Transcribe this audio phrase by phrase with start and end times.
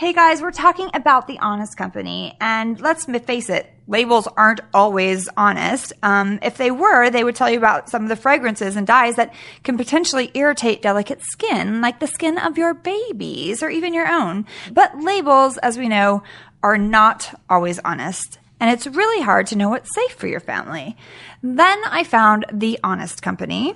[0.00, 5.28] Hey guys, we're talking about the Honest Company, and let's face it, labels aren't always
[5.36, 5.92] honest.
[6.02, 9.16] Um, if they were, they would tell you about some of the fragrances and dyes
[9.16, 14.08] that can potentially irritate delicate skin, like the skin of your babies or even your
[14.08, 14.46] own.
[14.72, 16.22] But labels, as we know,
[16.62, 18.38] are not always honest.
[18.58, 20.96] And it's really hard to know what's safe for your family.
[21.42, 23.74] Then I found The Honest Company.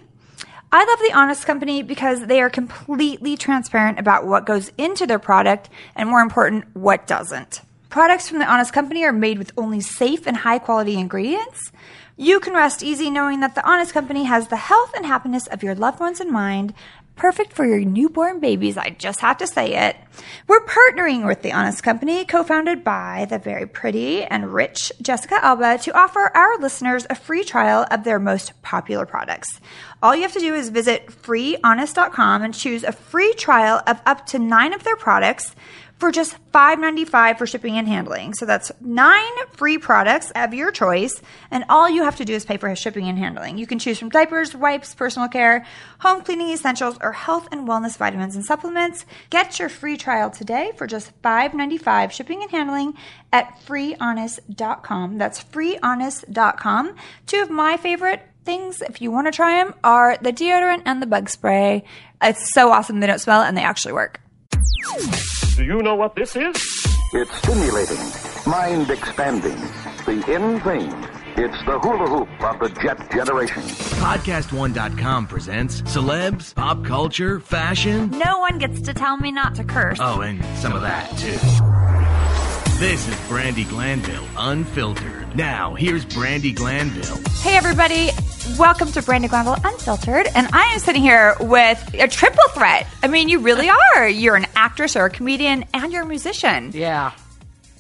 [0.77, 5.21] I love The Honest Company because they are completely transparent about what goes into their
[5.21, 7.61] product and, more important, what doesn't.
[7.91, 11.71] Products from The Honest Company are made with only safe and high quality ingredients.
[12.17, 15.63] You can rest easy knowing that The Honest Company has the health and happiness of
[15.63, 16.75] your loved ones in mind.
[17.17, 19.97] Perfect for your newborn babies, I just have to say it.
[20.49, 25.39] We're partnering with The Honest Company, co founded by the very pretty and rich Jessica
[25.41, 29.61] Alba, to offer our listeners a free trial of their most popular products.
[30.03, 34.27] All you have to do is visit freehonest.com and choose a free trial of up
[34.27, 35.55] to nine of their products
[35.99, 38.35] for just $5.95 for shipping and handling.
[38.35, 42.45] So that's nine free products of your choice, and all you have to do is
[42.45, 43.59] pay for shipping and handling.
[43.59, 45.65] You can choose from diapers, wipes, personal care,
[46.01, 49.07] home cleaning essentials, or health and wellness vitamins and supplements.
[49.31, 52.95] Get your free trial today for just $5.95 shipping and handling
[53.33, 55.19] at freehonest.com.
[55.19, 56.97] That's freehonest.com.
[57.27, 61.01] Two of my favorite things, if you want to try them, are the deodorant and
[61.01, 61.85] the bug spray.
[62.23, 63.01] It's so awesome.
[63.01, 64.21] They don't smell and they actually work.
[65.57, 66.55] Do you know what this is?
[67.13, 67.99] It's stimulating,
[68.51, 69.57] mind expanding,
[70.05, 70.93] the in thing.
[71.37, 73.63] It's the hula hoop of the jet generation.
[73.63, 78.11] Podcast1.com presents celebs, pop culture, fashion.
[78.11, 79.99] No one gets to tell me not to curse.
[80.01, 81.39] Oh, and some of that, too.
[82.79, 85.24] This is Brandi Glanville Unfiltered.
[85.35, 87.19] Now, here's Brandi Glanville.
[87.41, 88.11] Hey, everybody.
[88.57, 90.29] Welcome to Brandi Glanville Unfiltered.
[90.35, 92.87] And I am sitting here with a triple threat.
[93.03, 94.09] I mean, you really are.
[94.09, 96.71] You're an actress or a comedian and you're a musician.
[96.73, 97.13] Yeah.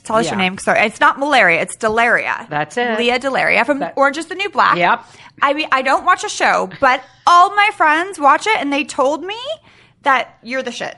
[0.02, 0.58] Tell us your name.
[0.58, 1.62] Sorry, it's not malaria.
[1.62, 2.46] It's DeLaria.
[2.50, 2.98] That's it.
[2.98, 4.76] Lea DeLaria from That- Orange is the New Black.
[4.76, 5.02] Yep.
[5.40, 8.84] I mean, I don't watch a show, but all my friends watch it and they
[8.84, 9.38] told me
[10.02, 10.94] that you're the shit.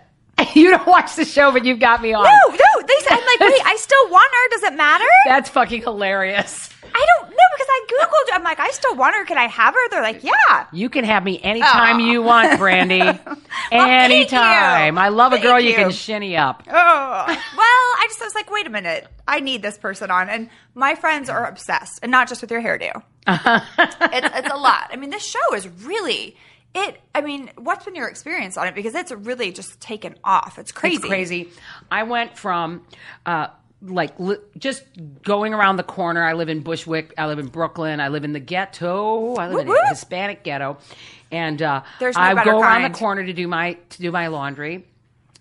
[0.54, 2.24] you don't watch the show, but you've got me on.
[2.24, 2.86] No, no.
[2.86, 4.48] They said, I'm like, wait, I still want her.
[4.50, 5.04] Does it matter?
[5.26, 6.70] That's fucking hilarious.
[6.94, 8.36] I don't know because I Googled.
[8.36, 9.24] I'm like, I still want her.
[9.26, 9.88] Can I have her?
[9.90, 10.66] They're like, yeah.
[10.72, 12.10] You can have me anytime Oh.
[12.10, 13.00] you want, Brandi.
[13.70, 14.96] thank anytime.
[14.96, 15.70] I love a girl you.
[15.70, 15.74] you.
[15.76, 16.62] can shinny up.
[16.66, 19.06] Oh, well, I just was like, wait a minute.
[19.28, 20.30] I need this person on.
[20.30, 23.02] And my friends are obsessed, and not just with your hairdo.
[23.26, 24.88] it's, it's a lot.
[24.90, 26.36] I mean, this show is really
[26.76, 27.00] it.
[27.14, 28.74] I mean, what's been your experience on it?
[28.74, 30.58] Because it's really just taken off.
[30.58, 30.96] It's crazy.
[30.96, 31.48] It's crazy.
[31.90, 32.84] I went from
[33.24, 33.48] uh,
[33.82, 34.84] like li- just
[35.22, 36.22] going around the corner.
[36.22, 37.14] I live in Bushwick.
[37.18, 38.00] I live in Brooklyn.
[38.00, 39.34] I live in the ghetto.
[39.36, 39.88] I live in a.
[39.88, 40.78] Hispanic ghetto,
[41.32, 42.94] and uh, There's no I go around kind.
[42.94, 44.86] the corner to do my to do my laundry.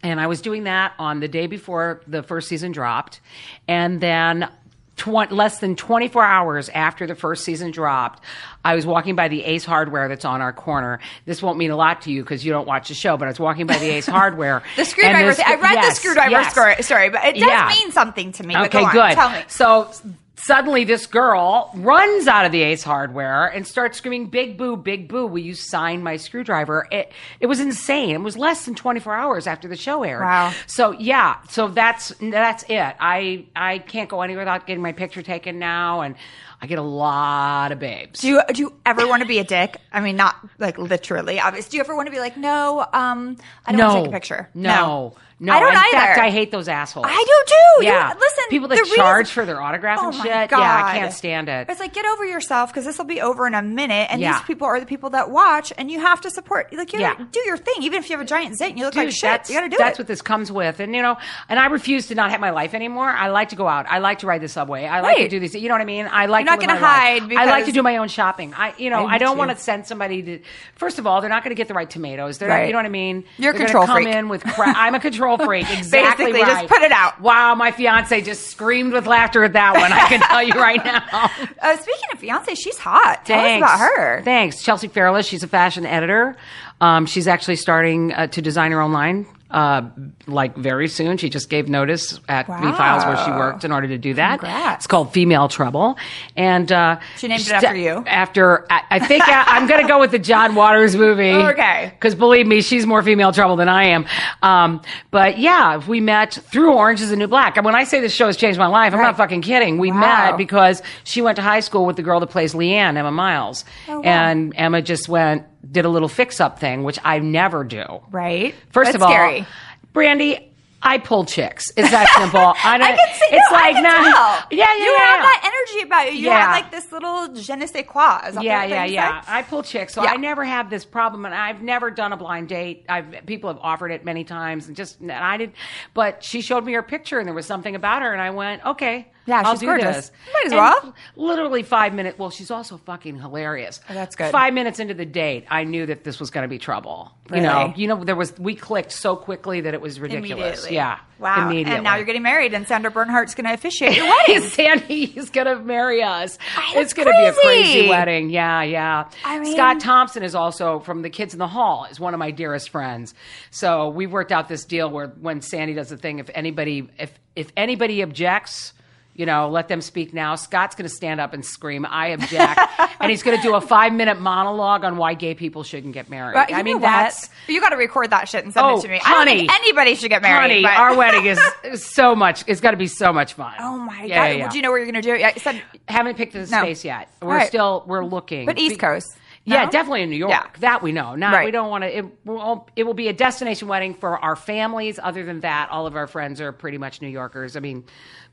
[0.04, 3.22] And I was doing that on the day before the first season dropped,
[3.68, 4.50] and then.
[4.98, 8.24] Tw- less than 24 hours after the first season dropped,
[8.64, 11.00] I was walking by the Ace Hardware that's on our corner.
[11.26, 13.30] This won't mean a lot to you because you don't watch the show, but I
[13.32, 14.64] was walking by the Ace Hardware.
[14.78, 15.28] The screwdriver.
[15.30, 15.40] this-.
[15.40, 16.86] I read yes, the screwdriver yes.
[16.86, 17.68] story, but it does Yeah.
[17.68, 18.56] mean something to me.
[18.56, 19.12] Okay, go on, good.
[19.16, 19.44] Tell me.
[19.48, 19.92] So
[20.36, 25.08] suddenly this girl runs out of the Ace Hardware and starts screaming, "Big boo, big
[25.08, 25.26] boo!
[25.28, 28.12] Will you sign my screwdriver?" It it was insane.
[28.16, 30.22] It was less than 24 hours after the show aired.
[30.22, 30.54] Wow.
[30.68, 32.96] So yeah, so that's that's it.
[33.00, 36.16] I I can't go anywhere without getting my picture taken now, and
[36.62, 38.22] I get a lot of babes.
[38.22, 39.78] Do you do you ever want to be a dick?
[39.92, 41.72] I mean, not like literally, obviously.
[41.72, 44.10] Do you ever want to be like, no, um, I don't no, want to take
[44.10, 44.50] a picture.
[44.54, 45.16] No, no.
[45.54, 45.92] I don't In either.
[45.92, 47.06] fact, I hate those assholes.
[47.10, 47.86] I do too.
[47.86, 50.50] You- Yeah, listen, people that the reason- charge for their autograph Oh and shit.
[50.50, 50.60] God.
[50.60, 51.68] Yeah, I can't stand it.
[51.70, 54.34] It's like get over yourself because this will be over in a minute, and Yeah.
[54.34, 56.74] these people are the people that watch, and you have to support.
[56.74, 57.14] Like, you Yeah.
[57.32, 59.14] do your thing, even if you have a giant zit and you look Dude, like
[59.14, 59.50] shit.
[59.50, 60.02] You got to do that's it.
[60.02, 60.80] what this comes with.
[60.80, 61.18] And, you know,
[61.50, 63.10] and I refuse to not have my life anymore.
[63.10, 63.86] I like to go out.
[63.90, 64.86] I like to ride the subway.
[64.86, 65.56] I like to do these.
[65.56, 66.08] You know what I mean?
[66.12, 68.54] I like You're not to live my hide I like to do my own shopping.
[68.58, 70.40] I, you know, I I, do don't want to send somebody to,
[70.76, 72.38] first of all, they're not going to get the right tomatoes.
[72.38, 72.62] They're Right.
[72.62, 73.24] not, you know what I mean?
[73.38, 74.08] You're They're control come freak.
[74.16, 74.76] in with crap.
[74.78, 75.66] I'm a control freak.
[75.76, 77.20] Exactly Basically, just put it out.
[77.22, 77.56] Wow.
[77.56, 79.92] My fiance just screamed with laughter at that one.
[79.92, 81.04] I can tell you right now.
[81.62, 83.26] Uh, speaking of fiance, she's hot.
[83.26, 83.66] Tell Thanks.
[83.68, 84.22] us about her.
[84.24, 84.62] Thanks.
[84.64, 85.26] Chelsea Fairless.
[85.26, 86.38] She's a fashion editor.
[86.80, 89.26] Um, she's actually starting uh, to design her own line.
[89.50, 89.84] Uh,
[90.26, 92.62] like very soon, she just gave notice at Wow.
[92.62, 94.40] V Files where she worked in order to do that.
[94.40, 94.80] Congrats.
[94.82, 95.98] It's called Female Trouble,
[96.36, 98.04] and uh, She named it st- after you?
[98.08, 101.30] After I, I think I, I'm going to go with the John Waters movie.
[101.56, 101.92] Okay.
[101.96, 104.06] because believe me, she's more female trouble than I am.
[104.42, 104.82] Um,
[105.12, 107.56] but yeah, we met through Orange is the New Black.
[107.56, 109.78] And when I say this show has changed my life, I'm not fucking kidding.
[109.78, 110.00] We Wow.
[110.32, 113.64] met because she went to high school with the girl that plays Leanne, Emma Myles.
[113.88, 114.02] Oh, wow.
[114.04, 117.84] And Emma just went, did a little fix up thing, which I never do.
[118.12, 118.56] Right.
[118.72, 119.46] First That's of all, scary.
[119.94, 120.50] Brandi,
[120.82, 121.72] I pull chicks.
[121.76, 122.40] It's that simple.
[122.64, 122.88] I don't.
[122.88, 123.36] I can see.
[123.36, 123.90] It's no, like I can nah.
[123.92, 124.48] tell.
[124.52, 125.22] Yeah, yeah, You yeah, have yeah.
[125.24, 126.20] that energy about you.
[126.20, 126.40] You Yeah.
[126.42, 128.20] have like this little je ne sais quoi.
[128.42, 129.22] Yeah, yeah, yeah.
[129.22, 129.32] say?
[129.32, 130.06] I pull chicks, so.
[130.06, 132.86] I never have this problem, and I've never done a blind date.
[132.88, 135.54] I've people have offered it many times, and just and I did.
[135.96, 138.64] But she showed me her picture, and there was something about her, and I went,
[138.66, 139.08] okay.
[139.28, 139.96] Yeah, I'll she's do gorgeous.
[139.96, 140.12] this.
[140.34, 140.96] Might as And well.
[141.16, 142.20] Literally five minutes.
[142.20, 143.80] Well, she's also fucking hilarious.
[143.90, 144.32] Oh, that's good.
[144.32, 147.12] Five minutes into the date, I knew that this was going to be trouble.
[147.34, 150.70] You know, you know, there was we clicked so quickly that it was ridiculous.
[150.70, 151.48] Yeah, Wow.
[151.48, 151.74] Immediately.
[151.76, 154.42] And now you're getting married, and Sandra Bernhard's going to officiate your wedding.
[154.42, 156.38] Sandy is going to marry us.
[156.56, 157.72] that's it's going to be a crazy.
[157.74, 158.30] crazy wedding.
[158.30, 159.10] Yeah, yeah.
[159.24, 161.88] I mean- Scott Thompson is also from the Kids in the Hall.
[161.90, 163.16] Is one of my dearest friends.
[163.50, 167.18] So we worked out this deal where when Sandy does the thing, if anybody if
[167.36, 168.74] if anybody objects.
[169.18, 170.36] You know, let them speak now.
[170.36, 172.60] Scott's going to stand up and scream, "I object,"
[173.00, 176.34] and he's going to do a five-minute monologue on why gay people shouldn't get married.
[176.34, 178.88] But I mean, that's you got to record that shit and send Oh, it to
[178.90, 178.96] me.
[178.96, 179.38] I don't honey.
[179.48, 180.42] think anybody should get married.
[180.42, 180.62] honey.
[180.64, 181.40] but- Our wedding is,
[181.86, 182.44] so much.
[182.48, 183.54] It's got to be so much fun.
[183.60, 184.24] Oh my Yeah, god!
[184.26, 184.50] yeah, yeah.
[184.50, 185.22] Do you know where you're going to do it?
[185.22, 186.46] Yeah, said, haven't picked the No.
[186.64, 187.08] space yet.
[187.22, 187.48] We're Right.
[187.48, 188.46] still we're looking.
[188.46, 189.16] but East Coast.
[189.48, 190.32] Yeah, definitely in New York.
[190.32, 190.48] Yeah.
[190.62, 191.14] That we know.
[191.16, 191.46] Not Right.
[191.46, 191.96] we don't want to.
[191.98, 195.00] It will it will be a destination wedding for our families.
[195.02, 197.56] Other than that, all of our friends are pretty much New Yorkers.
[197.56, 197.84] I mean,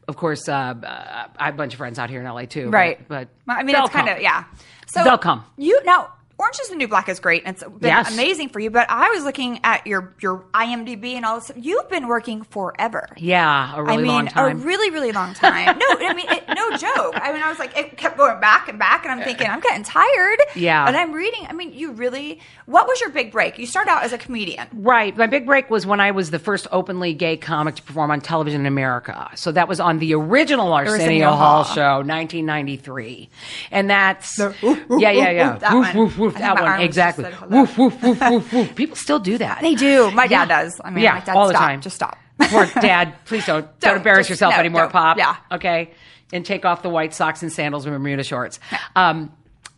[0.09, 2.71] of course, uh, uh, I have a bunch of friends out here in LA too.
[2.71, 3.07] Right.
[3.09, 4.45] But, Well, I mean, it's kind of yeah.
[4.89, 5.45] So They'll come.
[5.57, 8.13] You now, Orange is the New Black is great, and it's been Yes.
[8.13, 8.71] amazing for you.
[8.71, 11.53] But I was looking at your your IMDb and all this.
[11.57, 13.09] You've been working forever.
[13.17, 14.61] Yeah, a really I mean, long time.
[14.61, 15.79] a really, really long time.
[15.79, 17.15] no, I mean, it, no joke.
[17.21, 19.61] I mean, I was like, it kept going back and back, and I'm thinking, I'm
[19.61, 20.39] getting tired.
[20.57, 20.87] Yeah.
[20.87, 21.47] And I'm reading.
[21.49, 22.41] I mean, you really.
[22.67, 23.59] What was your big break?
[23.59, 24.67] You started out as a comedian.
[24.73, 25.17] Right.
[25.17, 28.21] My big break was when I was the first openly gay comic to perform on
[28.21, 29.29] television in America.
[29.35, 31.75] So that was on the original Arsenio, Arsenio Hall, Hall.
[31.75, 33.29] show, 1993.
[33.71, 34.53] And that's yeah,
[34.89, 35.59] yeah, yeah.
[35.59, 36.35] that woof, one.
[36.35, 36.37] woof, woof.
[36.37, 37.25] I think That one exactly.
[37.49, 38.75] Woof, woof, woof, woof, woof.
[38.77, 39.61] People still do that.
[39.61, 40.11] They do.
[40.13, 40.45] My Yeah.
[40.47, 40.81] dad does.
[40.85, 41.63] I mean, yeah, my dad, all the stop.
[41.69, 41.81] time.
[41.81, 42.19] Just stop.
[42.41, 44.93] Poor dad, please don't don't, Don't, embarrass just- yourself no, anymore, don't.
[44.93, 45.17] Pop.
[45.19, 45.37] Yeah.
[45.53, 45.91] Okay.
[46.33, 48.59] And take off the white socks and sandals and Bermuda shorts.
[48.97, 49.33] Um,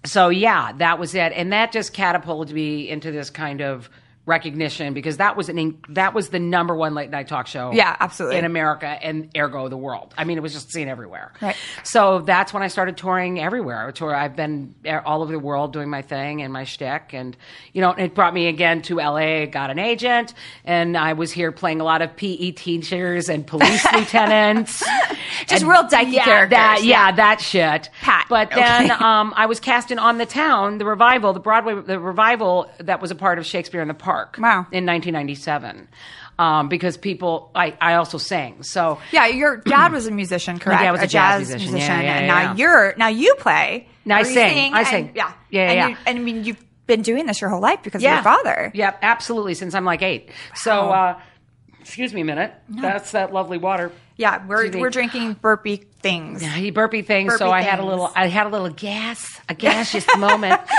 [0.06, 3.90] so yeah, that was it, and that just catapulted me into this kind of
[4.26, 7.73] recognition because that was an in, that was the number one late night talk show.
[7.73, 8.38] Yeah, absolutely.
[8.38, 10.15] in America and ergo the world.
[10.17, 11.32] I mean, it was just seen everywhere.
[11.43, 11.56] Right.
[11.82, 13.87] So that's when I started touring everywhere.
[13.87, 14.15] I tour.
[14.15, 14.75] I've been
[15.05, 17.37] all over the world doing my thing and my shtick, and
[17.73, 19.47] you know, it brought me again to LA.
[19.47, 20.32] Got an agent,
[20.65, 24.82] and I was here playing a lot of PE teachers and police lieutenants.
[25.47, 26.50] Just And- real dykey yeah, characters.
[26.56, 27.12] That, yeah, Yeah.
[27.17, 27.91] that shit.
[28.00, 28.26] Pat.
[28.31, 29.05] But then Okay.
[29.05, 33.03] um, I was cast in On the Town, the revival, the Broadway, the revival that
[33.03, 34.13] was a part of Shakespeare in the Park.
[34.38, 34.66] Wow.
[34.72, 35.88] In 1997.
[36.37, 38.64] Um, because people, I, I also sang.
[38.64, 40.82] So Yeah, your dad was a musician, correct?
[40.82, 41.76] dad was a jazz musician.
[41.76, 42.43] Yeah, yeah, and yeah.
[42.44, 43.87] now you're now you play.
[44.05, 44.75] Now I sing.
[44.75, 45.12] I and- sing.
[45.14, 47.82] Yeah, Yeah, and yeah, You, and I mean, you've been doing this your whole life
[47.84, 48.72] because of your father.
[48.75, 49.55] Yep, absolutely.
[49.55, 50.31] Since I'm like eight.
[50.56, 51.20] So, uh,
[51.81, 52.52] excuse me a minute.
[52.69, 53.93] That's that lovely water.
[54.16, 56.40] Yeah, we're we're drinking burpy things.
[56.43, 58.11] He burpy things, so Burpy I had a little.
[58.14, 60.61] I had a little gas, a gaseous moment.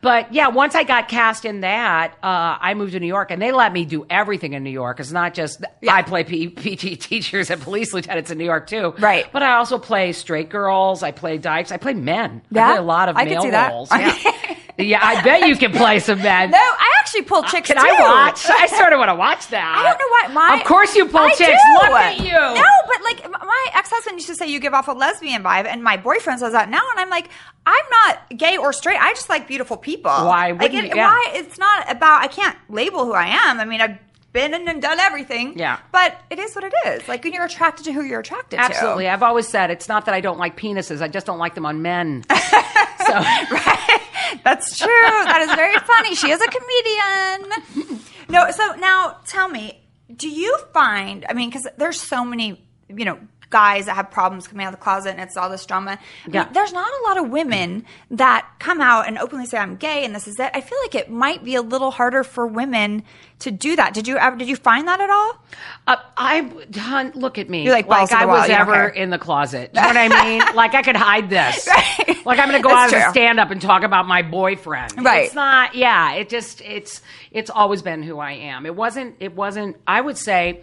[0.00, 3.40] But yeah, once I got cast in that, uh, I moved to New York, and
[3.40, 5.00] they let me do everything in New York.
[5.00, 8.94] It's not just I play P- PT teachers and police lieutenants in New York too,
[8.98, 9.26] Right.
[9.32, 11.02] But I also play straight girls.
[11.02, 11.72] I play dykes.
[11.72, 12.42] I play men.
[12.50, 12.66] Yeah?
[12.66, 13.70] I play a lot of I male see that.
[13.72, 13.90] roles.
[13.90, 14.14] Yeah.
[14.78, 16.50] yeah, I bet you can play some men.
[16.50, 17.82] No, I actually pull chicks Can too.
[17.86, 18.44] I watch?
[18.46, 19.76] I sort of want to watch that.
[19.78, 20.48] I don't know why.
[20.50, 21.38] My, of course, you pull I chicks.
[21.62, 21.72] do.
[21.82, 22.32] Look at you.
[22.32, 25.66] No, but like my ex husband used to say you give off a lesbian vibe,
[25.66, 27.28] and my boyfriend says that now, and I'm like,
[27.64, 28.98] I'm not gay or straight.
[29.00, 30.10] I just like beautiful people.
[30.10, 30.94] Why Like, it- you?
[30.94, 31.08] Yeah.
[31.08, 31.32] Why?
[31.34, 32.22] It's not about.
[32.22, 33.60] I can't label who I am.
[33.60, 33.98] I mean, I've
[34.32, 35.58] been and done everything.
[35.58, 35.78] Yeah.
[35.92, 37.08] But it is what it is.
[37.08, 38.74] Like when you're attracted to who you're attracted Absolutely.
[38.74, 38.82] to.
[38.82, 39.08] Absolutely.
[39.08, 41.00] I've always said it's not that I don't like penises.
[41.00, 42.22] I just don't like them on men.
[42.30, 42.34] so
[44.44, 44.88] That's true.
[44.88, 46.14] that is very funny.
[46.14, 48.00] She is a comedian.
[48.28, 49.80] No, so now tell me,
[50.14, 53.18] do you find, I mean, because there's so many, you know,
[53.56, 55.98] guys that have problems coming out of the closet and it's all this drama.
[56.26, 59.76] I mean, there's not a lot of women that come out and openly say I'm
[59.76, 60.50] gay and this is it.
[60.52, 63.02] I feel like it might be a little harder for women
[63.38, 63.94] to do that.
[63.94, 65.32] Did you ever did you find that at all?
[65.86, 67.64] uh, I, hon, look at me.
[67.64, 69.70] You're like to I wall, was you ever in the closet.
[69.74, 70.42] You know what I mean?
[70.54, 71.68] like I could hide this.
[72.06, 72.26] Right.
[72.26, 73.08] Like I'm going to go That's out true.
[73.08, 75.04] a stand up and talk about my boyfriend.
[75.04, 75.26] Right.
[75.26, 75.74] It's not.
[75.74, 76.14] Yeah.
[76.14, 76.60] It just.
[76.60, 77.00] It's.
[77.30, 78.66] It's always been who I am.
[78.66, 79.16] It wasn't.
[79.20, 79.76] It wasn't.
[79.86, 80.62] I would say.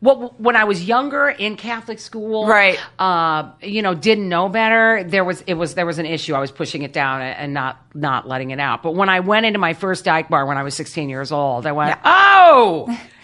[0.00, 2.78] What, when I was younger in Catholic school, Right.
[3.00, 5.02] Uh, you know, didn't know better.
[5.04, 6.34] There was it was there was an issue.
[6.34, 8.82] I was pushing it down and not not letting it out.
[8.84, 11.66] But when I went into my first dyke bar when I was 16 years old,
[11.66, 12.98] I went, oh, now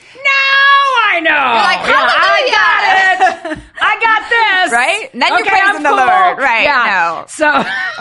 [1.14, 1.30] I know.
[1.30, 3.59] like, Yeah, I got it.
[3.80, 4.73] I got this.
[4.73, 5.11] Right?
[5.12, 5.99] And then you're okay, praising I'm the cool.
[5.99, 6.38] Lord.
[6.38, 6.62] Right.
[6.64, 7.21] Yeah.
[7.21, 7.26] no.
[7.28, 7.49] So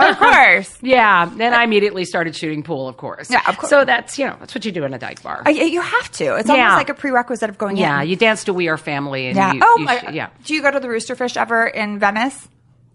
[0.09, 0.77] Of course.
[0.81, 1.29] Yeah.
[1.35, 3.29] Then I immediately started shooting pool, of course.
[3.29, 3.69] Yeah, of course.
[3.69, 5.43] So that's you know that's what you do in a dyke bar.
[5.45, 6.35] Uh, you you have to.
[6.37, 6.55] It's Yeah.
[6.55, 8.09] almost like a prerequisite of going yeah, in.
[8.09, 9.53] you dance to "We Are Family" and Yeah.
[9.53, 10.29] you, oh, you my, yeah.
[10.45, 12.47] Do you go to the Rooster Fish ever in Venice?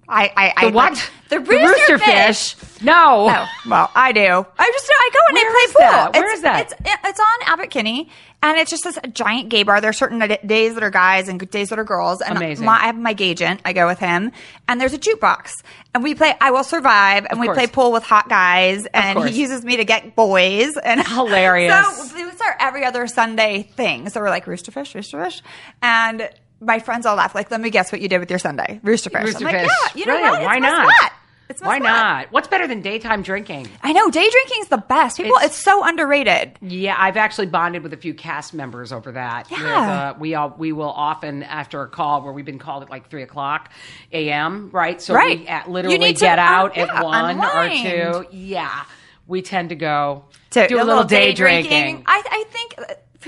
[0.08, 1.10] I, I, I The what?
[1.28, 2.56] The Rooster, fish.
[2.82, 3.28] No.
[3.30, 4.20] Oh, well, I do.
[4.20, 5.90] I just I go and Where I play pool.
[5.90, 6.12] that?
[6.14, 6.60] Where it's, is that?
[6.62, 8.08] It's it's on Abbot Kinney,
[8.42, 9.82] and it's just this giant gay bar.
[9.82, 12.22] There are certain days that are guys and days that are girls.
[12.22, 12.64] And Amazing.
[12.64, 13.60] My, I have my gay agent.
[13.66, 14.32] I go with him,
[14.66, 15.50] and there's a jukebox,
[15.94, 16.34] and we play.
[16.40, 17.56] I will survive, and we course.
[17.58, 21.74] play pool with hot guys, and he uses me to get boys, and Hilarious.
[21.74, 24.08] So it's our every other Sunday thing.
[24.08, 25.42] So we're like rooster fish, rooster fish,
[25.82, 26.30] and.
[26.60, 27.34] My friends all laugh.
[27.34, 29.24] Like, let me guess what you did with your Sunday, rooster fish.
[29.24, 30.32] Rooster I'm like, yeah, you know Brilliant.
[30.32, 30.42] what?
[30.44, 30.92] Why not?
[30.94, 31.12] spot.
[31.50, 32.30] It's Why not?
[32.30, 33.68] What's better than daytime drinking?
[33.82, 35.16] I know day drinking is the best.
[35.16, 36.58] People, It's- it's, so underrated.
[36.60, 39.50] Yeah, I've actually bonded with a few cast members over that.
[39.50, 40.12] Yeah.
[40.14, 43.08] Uh, we all we will often after a call where we've been called at like
[43.08, 43.70] three o'clock
[44.12, 44.68] a.m.
[44.72, 45.38] Right, so Right.
[45.40, 47.86] we at, literally need to, get um, out yeah, at one unwind.
[47.86, 48.36] or two.
[48.36, 48.84] Yeah,
[49.26, 52.02] we tend to go To do a little day drinking.
[52.06, 52.74] I, I think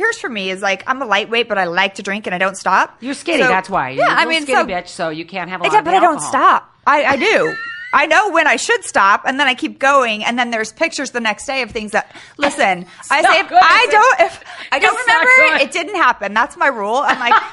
[0.00, 2.38] here's for me is like I'm a lightweight, but I like to drink and I
[2.38, 2.96] don't stop.
[3.00, 3.90] You're skinny, So- that's why.
[3.90, 5.84] You're Yeah, a I mean, skinny so, bitch, so you can't have a lot of
[5.84, 6.74] but I don't stop.
[6.86, 7.54] I, I do.
[7.92, 11.10] I know when I should stop, and then I keep going, and then there's pictures
[11.10, 12.14] the next day of things that.
[12.38, 16.32] Listen, I say if good, I don't if I don't remember, it didn't happen.
[16.32, 16.96] That's my rule.
[17.04, 17.34] I'm like.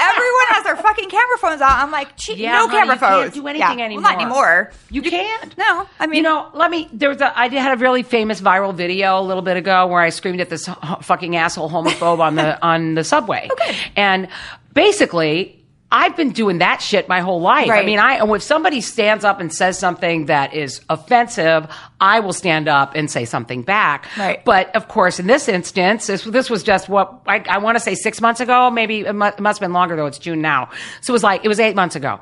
[0.00, 1.78] Everyone has their fucking camera phones out.
[1.78, 3.34] I'm like, gee, Yeah, no honey, camera you can't phones.
[3.34, 3.84] do anything yeah.
[3.84, 4.02] anymore.
[4.02, 4.70] Well, not anymore.
[4.90, 5.58] You can't.
[5.58, 6.88] No, I mean, you know, let me.
[6.92, 7.38] There was a.
[7.38, 10.48] I had a really famous viral video a little bit ago where I screamed at
[10.50, 10.68] this
[11.02, 13.48] fucking asshole homophobe on the on the subway.
[13.52, 13.76] Okay.
[13.96, 14.28] And
[14.74, 15.56] basically.
[15.92, 17.68] I've been doing that shit my whole life.
[17.68, 21.66] I mean, I if somebody stands up and says something that is offensive,
[22.00, 24.06] I will stand up and say something back.
[24.16, 24.44] Right.
[24.44, 27.80] But of course, in this instance, this, this was just what I, I want to
[27.80, 28.70] say six months ago.
[28.70, 30.06] Maybe it, mu- it must have been longer though.
[30.06, 30.70] It's June now,
[31.00, 32.20] so it was like it was eight months ago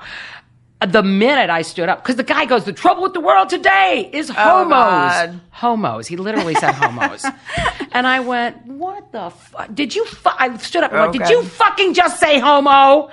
[0.86, 4.08] the minute I stood up, because the guy goes, the trouble with the world today
[4.12, 4.70] is oh, homos.
[4.70, 5.40] God.
[5.50, 6.06] homos.
[6.06, 7.24] He literally said homos.
[7.92, 9.74] and I went, what the fuck?
[9.74, 10.30] Did you, fu-?
[10.32, 11.30] I stood up and Oh, went, did God.
[11.30, 13.10] you fucking just say homo?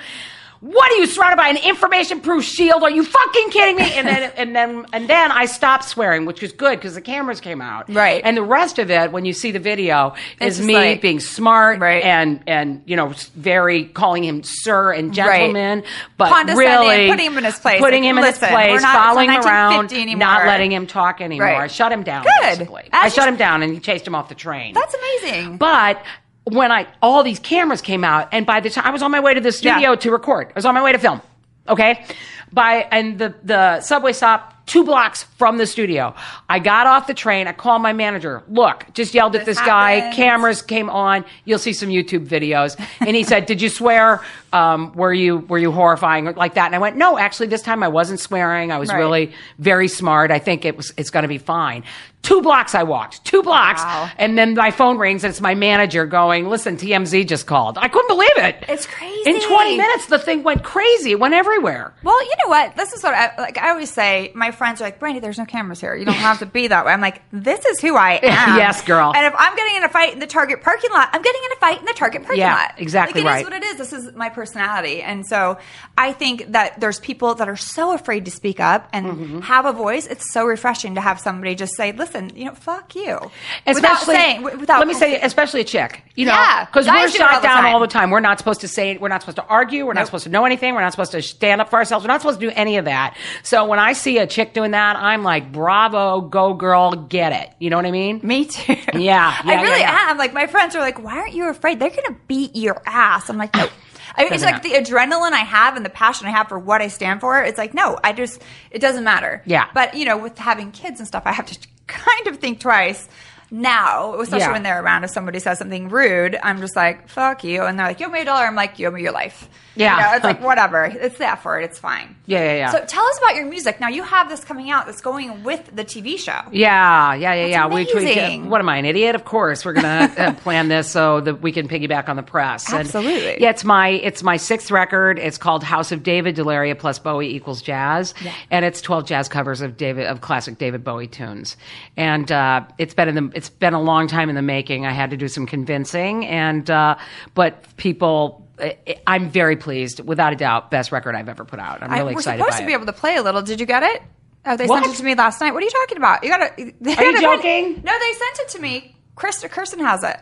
[0.65, 2.81] What are you surrounded by an information proof shield?
[2.81, 3.83] Are you fucking kidding me?
[3.93, 7.39] And then, and then, and then I stopped swearing, which was good because the cameras
[7.39, 7.87] came out.
[7.93, 8.19] Right.
[8.25, 11.19] And the rest of it, when you see the video, It's is me like- being
[11.19, 12.03] smart Right.
[12.03, 15.15] and, and, you know, very calling him sir and Right.
[15.15, 15.83] gentleman,
[16.17, 17.79] but really putting him in his place.
[17.79, 20.19] putting Like, him in his place, not- following him around, 1950 anymore.
[20.27, 21.45] not letting him talk anymore.
[21.45, 21.61] Right.
[21.61, 22.25] I shut him down.
[22.41, 22.67] Good.
[22.91, 24.73] I shut him down and he chased him off the train.
[24.73, 25.57] that's amazing.
[25.57, 26.01] But
[26.45, 29.19] when I all these cameras came out, and by the time I was on my
[29.19, 29.95] way to the studio Yeah.
[29.95, 31.21] to record, I was on my way to film.
[31.67, 32.05] Okay,
[32.53, 36.13] by and the the subway stop two blocks from the studio.
[36.49, 37.47] I got off the train.
[37.47, 38.43] I called my manager.
[38.47, 40.11] Look, just yelled at This this guy.
[40.15, 41.25] Cameras came on.
[41.45, 42.75] You'll see some YouTube videos.
[42.99, 44.21] And he said, "Did you swear?
[44.55, 47.83] Um, were you were you horrifying like that?" And I went, "No, actually, this time
[47.83, 48.71] I wasn't swearing.
[48.71, 48.97] I was Right.
[48.97, 50.31] really very smart.
[50.31, 51.83] I think it was it's going to be fine."
[52.21, 53.23] Two blocks I walked.
[53.23, 53.83] Two blocks.
[53.83, 54.09] Wow.
[54.17, 57.77] And then my phone rings and it's my manager going, listen, TMZ just called.
[57.77, 58.65] I couldn't believe it.
[58.67, 59.29] It's crazy.
[59.29, 61.11] In 20 minutes, the thing went crazy.
[61.11, 61.93] It went everywhere.
[62.01, 62.75] Well, you know what?
[62.75, 63.59] This is what I like.
[63.59, 64.31] I always say.
[64.33, 65.93] My friends are like, "Brandi, there's no cameras here.
[65.95, 68.81] You don't have to be that way." I'm like, "This is who I am." Yes,
[68.81, 69.13] girl.
[69.15, 71.51] And if I'm getting in a fight in the Target parking lot, I'm getting in
[71.51, 72.73] a fight in the Target parking Yeah, lot.
[72.79, 73.41] exactly like, it right.
[73.41, 73.77] is what it is.
[73.77, 75.57] This is my personality, and so
[75.97, 79.39] I think that there's people that are so afraid to speak up and Mm-hmm.
[79.41, 80.07] have a voice.
[80.07, 83.17] It's so refreshing to have somebody just say, "Listen, you know, fuck you,"
[83.65, 84.43] Especially, without saying.
[84.43, 86.03] Without let me say, especially a chick.
[86.15, 88.09] You know, because guys we're shot all down all the time.
[88.09, 88.97] We're not supposed to say.
[88.97, 89.85] We're not supposed to argue.
[89.85, 90.73] We're not supposed to know anything.
[90.73, 92.03] We're not supposed to stand up for ourselves.
[92.05, 93.15] We're not supposed to do any of that.
[93.43, 97.49] So when I see a chick doing that, I'm like, bravo, go girl, get it.
[97.59, 98.19] You know what I mean?
[98.23, 98.75] Me too.
[98.93, 100.11] Yeah, I really yeah, yeah.
[100.11, 100.17] am.
[100.17, 101.79] Like my friends are like, "Why aren't you afraid?
[101.79, 103.67] They're gonna beat your ass." I'm like, "No."
[104.17, 106.81] I mean, it's like the adrenaline I have and the passion I have for what
[106.81, 107.41] I stand for.
[107.41, 108.41] It's like, no, I just
[108.71, 109.41] it doesn't matter.
[109.45, 109.67] Yeah.
[109.73, 113.07] But you know, with having kids and stuff, I have to kind of think twice.
[113.51, 114.51] Now, especially Yeah.
[114.51, 117.87] when they're around, if somebody says something rude, I'm just like, "Fuck you," and they're
[117.87, 119.47] like, "You owe me a dollar." I'm like, "You owe me your life."
[119.77, 119.97] Yeah.
[119.97, 120.85] you know, it's like whatever.
[120.85, 121.59] It's the effort.
[121.59, 122.15] It's fine.
[122.25, 122.71] Yeah, yeah, yeah.
[122.71, 123.79] So tell us about your music.
[123.81, 126.39] Now you have this coming out that's going with the TV show.
[126.51, 127.67] Yeah, yeah, yeah, yeah.
[127.67, 128.49] We- we- amazing.
[128.49, 129.15] what am I, an idiot?
[129.15, 132.69] Of course, we're gonna uh, plan this so that we can piggyback on the press.
[132.71, 133.41] And, Absolutely.
[133.41, 135.19] yeah, it's my it's my sixth record.
[135.19, 136.35] It's called House of David.
[136.37, 138.13] DeLaria plus Bowie equals jazz,
[138.49, 141.57] and it's twelve jazz covers of David of classic David Bowie tunes.
[141.97, 144.85] And uh, it's been in the it's been a long time in the making.
[144.87, 146.95] I had to do some convincing, and uh,
[147.35, 148.41] but people.
[148.57, 151.83] I- I'm very pleased, without a doubt, best record I've ever put out.
[151.83, 152.39] I'm really I- really we're excited.
[152.39, 152.67] supposed by to it.
[152.67, 153.41] be able to play a little.
[153.41, 154.01] Did you get it?
[154.45, 154.81] Oh, they What?
[154.81, 155.53] sent it to me last night.
[155.53, 156.23] What are you talking about?
[156.23, 156.53] You gotta.
[156.79, 157.81] They Are you gotta- joking?
[157.83, 158.95] No, they sent it to me.
[159.17, 160.17] Krista Kirsten has it.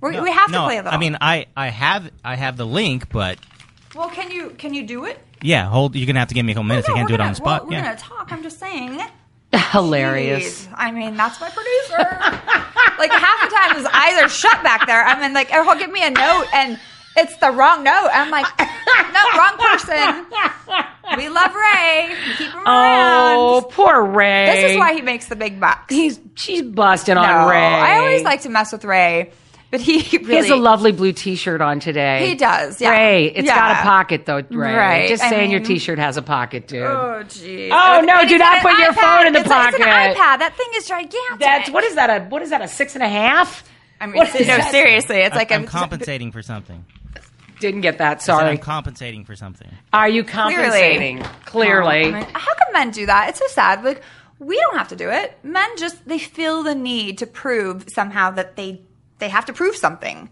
[0.00, 0.92] We're, we have to play a little.
[0.92, 3.38] I mean, I, I have I have the link, but
[3.94, 5.20] well, can you can you do it?
[5.40, 5.94] Yeah, hold.
[5.94, 6.88] You're gonna have to give me a couple minutes.
[6.88, 7.60] I No, can't do it on gonna- the spot.
[7.62, 7.84] well, we're yeah.
[7.84, 8.32] gonna talk.
[8.32, 9.00] I'm just saying.
[9.54, 10.66] Hilarious.
[10.66, 10.74] Jeez.
[10.76, 11.98] I mean, that's my producer.
[12.98, 15.04] like half the time his eyes are shut back there.
[15.04, 16.78] I mean, like or he'll give me a note and
[17.16, 18.08] it's the wrong note.
[18.12, 20.26] I'm like, no, wrong person.
[21.18, 22.08] We love Ray.
[22.08, 23.36] We keep him Oh, around.
[23.38, 24.46] Oh, poor Ray.
[24.46, 25.92] This is why he makes the big bucks.
[25.94, 27.58] he's she's busting no, on Ray.
[27.58, 29.30] I always like to mess with Ray,
[29.72, 32.28] but he really He has a lovely blue T-shirt on today.
[32.28, 32.90] He does, yeah.
[32.90, 33.56] Ray, it's Yeah.
[33.56, 34.74] got a pocket though, Ray.
[34.76, 36.82] Right, Just I saying your T-shirt has a pocket, dude.
[36.84, 37.72] Oh, geez.
[37.74, 39.16] Oh, no, And do not put your iPad.
[39.18, 40.16] phone in the It's a- It's an pocket.
[40.16, 40.38] iPad.
[40.38, 41.40] That thing is gigantic.
[41.40, 42.08] That's what is that?
[42.10, 42.62] A what is that?
[42.62, 43.64] A six and a half?
[44.00, 46.84] I mean, What is no, seriously, it's like I'm a compensating for something.
[47.60, 48.20] Didn't get that.
[48.20, 48.48] Sorry.
[48.50, 49.68] I'm compensating for something.
[49.92, 51.18] Are you compensating?
[51.44, 52.02] Clearly.
[52.02, 52.04] Clearly.
[52.12, 53.28] Oh, I mean, how can men do that?
[53.30, 53.84] It's so sad.
[53.84, 54.02] Like
[54.40, 55.38] we don't have to do it.
[55.44, 58.80] Men just they feel the need to prove somehow that they
[59.22, 60.28] they have to prove something.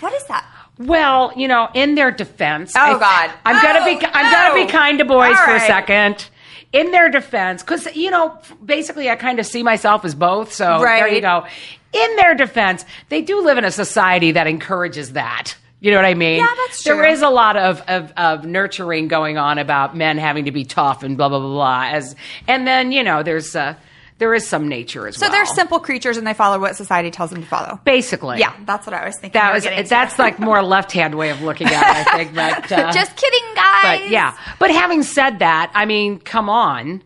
[0.00, 0.44] What is that?
[0.76, 3.30] Well, you know, in their defense, Oh, God.
[3.46, 6.28] I'm gonna be I'm gonna be kind to boys All for a second.
[6.72, 10.52] In their defense, because you know, basically, I kind of see myself as both.
[10.52, 11.12] So there Right.
[11.14, 11.46] you go.
[11.92, 15.54] In their defense, they do live in a society that encourages that.
[15.78, 16.38] You know what I mean?
[16.38, 17.04] Yeah, that's true.
[17.04, 21.04] is a lot of, of, of nurturing going on about men having to be tough
[21.04, 21.84] and blah blah blah blah.
[21.84, 22.16] As
[22.48, 23.74] and then you know, there's uh,
[24.18, 25.30] there is some nature as So well.
[25.30, 27.80] So they're simple creatures and they follow what society tells them to follow.
[27.84, 28.38] basically.
[28.38, 29.38] Yeah, that's what I was thinking.
[29.40, 32.34] That was that's like more left hand way of looking at it, I think.
[32.34, 34.00] But uh, just kidding, guys.
[34.02, 34.36] but yeah.
[34.58, 37.02] But having said that, I mean, come on.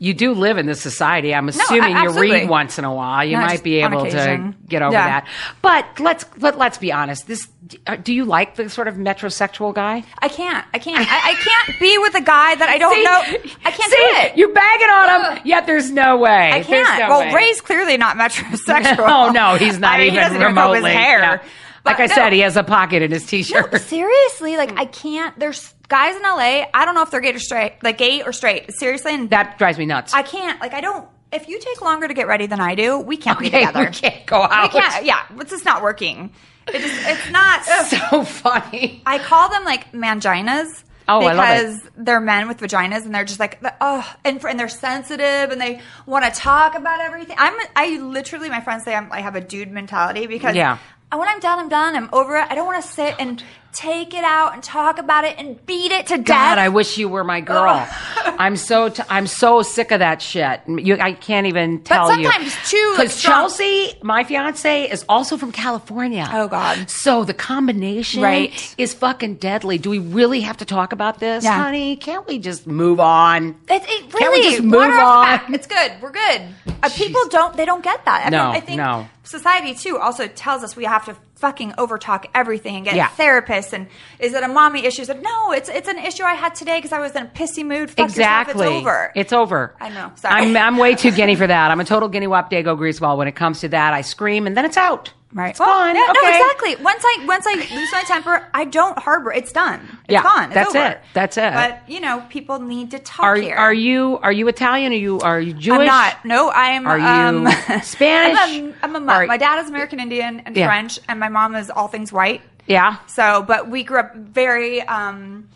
[0.00, 1.34] You do live in this society.
[1.34, 3.24] I'm assuming you read once in a while.
[3.24, 5.06] You No, might be able to get over Yeah.
[5.22, 5.28] that.
[5.60, 7.26] But let's let, let's be honest.
[7.26, 7.48] This
[7.86, 10.04] uh, do you like the sort of metrosexual guy?
[10.20, 10.64] I can't.
[10.72, 11.00] I can't.
[11.00, 13.02] I, I can't be with a guy that I don't See?
[13.02, 13.50] know.
[13.64, 13.96] I can't See?
[13.96, 14.36] do it.
[14.36, 16.50] You're bagging on him, yet there's no way.
[16.52, 17.00] I can't.
[17.00, 17.34] no well, way.
[17.34, 18.98] Ray's clearly not metrosexual.
[19.08, 20.78] Oh no, he's not I mean, even he doesn't remotely.
[20.78, 21.18] Even his hair.
[21.20, 21.42] Yeah.
[21.84, 22.14] Like I no.
[22.14, 23.80] said, he has a pocket in his t-shirt.
[23.80, 25.36] seriously, like I can't.
[25.40, 26.66] There's guys in LA.
[26.74, 28.72] I don't know if they're gay or straight, like gay or straight.
[28.78, 30.14] Seriously, and that drives me nuts.
[30.14, 30.60] I can't.
[30.60, 31.08] Like I don't.
[31.30, 33.80] If you take longer to get ready than I do, we can't be Okay, together.
[33.84, 34.72] we can't go out.
[34.72, 35.04] We can't.
[35.04, 36.32] Yeah, it's just not working.
[36.68, 37.06] It just.
[37.06, 37.64] It's not.
[38.10, 39.02] so funny.
[39.04, 40.84] I call them like manginas.
[41.10, 41.62] Oh, I love it.
[41.66, 45.58] because they're men with vaginas and they're just like oh and, and they're sensitive and
[45.58, 47.34] they want to talk about everything.
[47.38, 50.76] I'm I literally my friends say I'm, I have a dude mentality because Yeah.
[51.16, 52.46] When I'm done I'm done I'm over it.
[52.50, 55.92] I don't want to sit and take it out and talk about it and beat
[55.92, 56.26] it to death.
[56.26, 57.86] God, I wish you were my girl.
[58.24, 60.60] I'm so t- I'm so sick of that shit.
[60.66, 62.24] You, I can't even tell you.
[62.24, 66.26] sometimes, too, because Chelsea, my fiance, is also from California.
[66.32, 66.88] Oh, God.
[66.90, 68.74] So the combination Right.
[68.78, 69.76] is fucking deadly.
[69.78, 71.62] Do we really have to talk about this, Yeah.
[71.62, 71.96] honey?
[71.96, 73.50] Can't we just move on?
[73.68, 75.54] It, it Can't we just move water off the on?
[75.54, 75.92] It's good.
[76.00, 76.42] We're good.
[76.82, 77.56] Uh, people don't.
[77.56, 78.26] They don't get that.
[78.26, 79.08] I No, mean, I think no.
[79.28, 83.08] Society too also tells us we have to fucking overtalk everything and get Yeah.
[83.08, 83.72] therapists.
[83.72, 83.86] And
[84.18, 85.04] is it a mommy issue?
[85.04, 85.52] Said no.
[85.52, 87.90] It's it's an issue I had today because I was in a pissy mood.
[87.90, 88.54] Fuck exactly.
[88.64, 89.12] Yourself, it's over.
[89.14, 89.74] It's over.
[89.80, 90.10] I know.
[90.16, 90.34] Sorry.
[90.34, 91.70] I'm, I'm way too guinea for that.
[91.70, 93.16] I'm a total guinea wop dago greaseball.
[93.16, 95.12] When it comes to that, I scream and then it's out.
[95.32, 95.50] Right.
[95.50, 95.94] It's gone.
[95.94, 96.76] Yeah, No, exactly.
[96.76, 99.30] Once I once I lose my temper, I don't harbor.
[99.30, 99.80] It's done.
[100.04, 100.44] It's Yeah, gone.
[100.46, 100.86] It's that's over.
[100.86, 101.00] it.
[101.12, 101.52] That's it.
[101.52, 103.54] But you know, people need to talk Are here.
[103.54, 104.92] are you are you Italian?
[104.92, 105.80] Are you are you Jewish?
[105.80, 106.24] I'm not.
[106.24, 106.86] No, I am.
[106.86, 108.38] Are you um, Spanish?
[108.40, 110.66] I'm a, I'm a mu- Are- my dad is American Indian and Yeah.
[110.66, 112.40] French, and my mom is all things white.
[112.66, 112.96] Yeah.
[113.06, 114.80] So, but we grew up very.
[114.82, 115.48] um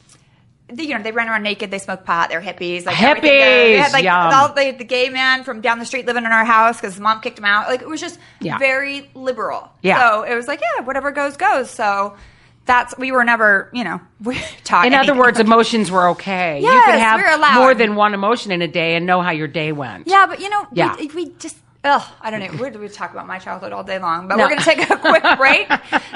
[0.77, 1.71] they- you know, they ran around naked.
[1.71, 2.29] They smoked pot.
[2.31, 2.85] They're hippies.
[2.87, 3.23] Like goes.
[3.23, 4.33] They had like Yum.
[4.35, 7.01] all the, the gay man from down the street living in our house because his
[7.01, 7.69] mom kicked him out.
[7.69, 8.59] Like it was just Yeah.
[8.59, 9.71] very liberal.
[9.83, 9.99] Yeah.
[10.01, 11.71] So it was like, yeah, whatever goes goes.
[11.71, 12.17] So
[12.65, 14.87] that's we were never, you know, we taught.
[14.87, 16.59] In other words, emotions were okay.
[16.61, 17.59] you Yes, could have we're allowed.
[17.59, 20.07] more than one emotion in a day and know how your day went.
[20.07, 20.97] Yeah, but you know, Yeah.
[20.99, 21.57] we, we just.
[21.85, 22.61] Ugh, I don't know.
[22.61, 24.45] We're, we talk about my childhood all day long, but No.
[24.45, 25.67] we're going to take a quick break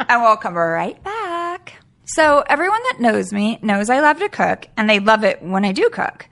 [0.09, 1.73] and we'll come right back.
[2.09, 5.65] So, everyone that knows me knows I love to cook and they love it when
[5.65, 6.29] I do cook.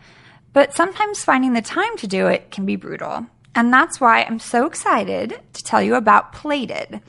[0.52, 3.26] But sometimes finding the time to do it can be brutal.
[3.56, 7.00] And that's why I'm so excited to tell you about Plated.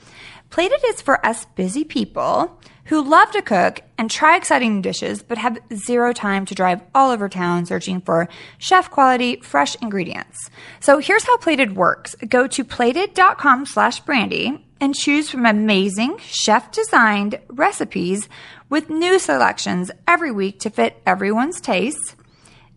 [0.50, 5.38] Plated is for us busy people who love to cook and try exciting dishes, but
[5.38, 8.28] have zero time to drive all over town searching for
[8.58, 10.50] chef quality, fresh ingredients.
[10.80, 12.14] So here's how Plated works.
[12.28, 18.28] Go to plated.com slash brandy and choose from amazing chef designed recipes
[18.68, 22.14] with new selections every week to fit everyone's tastes.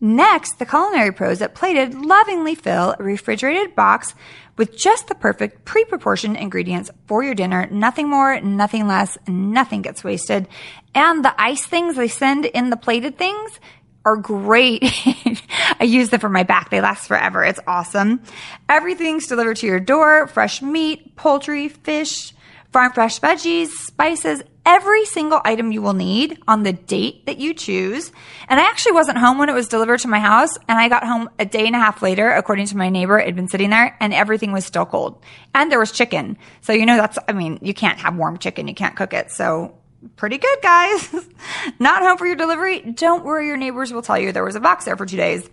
[0.02, 4.16] Next, the culinary pros at Plated lovingly fill a refrigerated box
[4.58, 7.68] with just the perfect pre-proportioned ingredients for your dinner.
[7.72, 10.48] Nothing more, nothing less, nothing gets wasted.
[10.96, 13.60] And the ice things they send in the plated things
[14.06, 14.84] are great.
[15.80, 16.70] I use them for my back.
[16.70, 17.44] They last forever.
[17.44, 18.22] It's awesome.
[18.68, 20.28] Everything's delivered to your door.
[20.28, 22.34] Fresh meat, poultry, fish,
[22.72, 27.54] farm fresh veggies, spices, every single item you will need on the date that you
[27.54, 28.12] choose.
[28.48, 30.58] And I actually wasn't home when it was delivered to my house.
[30.67, 33.19] And I got home a day and a half later, according to my neighbor.
[33.19, 35.24] It had been sitting there and everything was still cold.
[35.54, 36.38] And there was chicken.
[36.62, 38.67] So, you know, that's, I mean, you can't have warm chicken.
[38.67, 39.32] You can't cook it.
[39.32, 39.76] So
[40.15, 41.15] pretty good, guys.
[41.80, 42.80] Not home for your delivery?
[42.82, 43.48] Don't worry.
[43.48, 45.50] Your neighbors will tell you there was a box there for two days.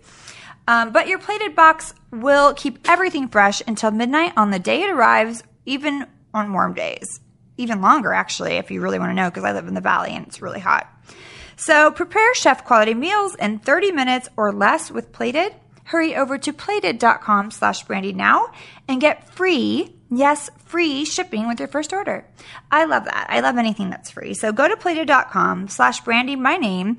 [0.67, 4.89] Um, but your plated box will keep everything fresh until midnight on the day it
[4.89, 7.21] arrives, even on warm days.
[7.57, 10.11] Even longer, actually, if you really want to know, because I live in the valley
[10.11, 10.87] and it's really hot.
[11.55, 15.55] So prepare chef quality meals in 30 minutes or less with Plated.
[15.85, 18.51] Hurry over to plated.com slash brandy now
[18.87, 22.27] and get free, yes, free shipping with your first order.
[22.69, 23.27] I love that.
[23.29, 24.33] I love anything that's free.
[24.33, 26.97] So go to plated.com slash brandy, my name.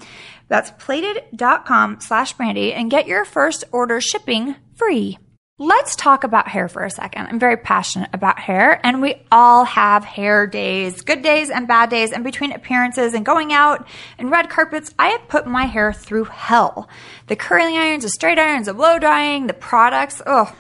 [0.49, 5.18] That's plated.com slash brandy and get your first order shipping free.
[5.61, 7.27] Let's talk about hair for a second.
[7.27, 11.90] I'm very passionate about hair, and we all have hair days, good days and bad
[11.90, 12.12] days.
[12.12, 13.85] And between appearances and going out
[14.18, 16.88] and red carpets, I have put my hair through hell.
[17.27, 20.55] The curling irons, the straight irons, the blow drying, the products, oh,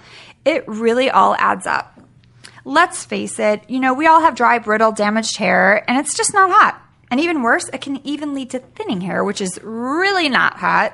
[0.44, 2.00] it really all adds up.
[2.64, 6.34] Let's face it, you know, we all have dry, brittle, damaged hair, and it's just
[6.34, 6.82] not hot.
[7.08, 10.92] And even worse, it can even lead to thinning hair, which is really not hot.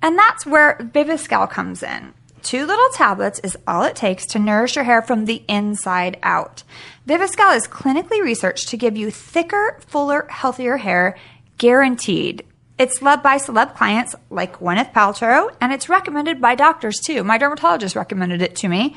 [0.00, 2.14] And that's where Viviscal comes in.
[2.44, 6.62] Two little tablets is all it takes to nourish your hair from the inside out.
[7.08, 11.16] Viviscal is clinically researched to give you thicker, fuller, healthier hair,
[11.56, 12.44] guaranteed.
[12.78, 17.24] It's loved by celeb clients like Gwyneth Paltrow, and it's recommended by doctors too.
[17.24, 18.94] My dermatologist recommended it to me,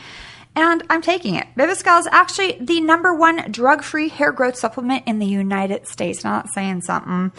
[0.58, 1.46] and I'm taking it.
[1.56, 6.24] Viviscal is actually the number one drug-free hair growth supplement in the United States.
[6.24, 7.32] Not saying something.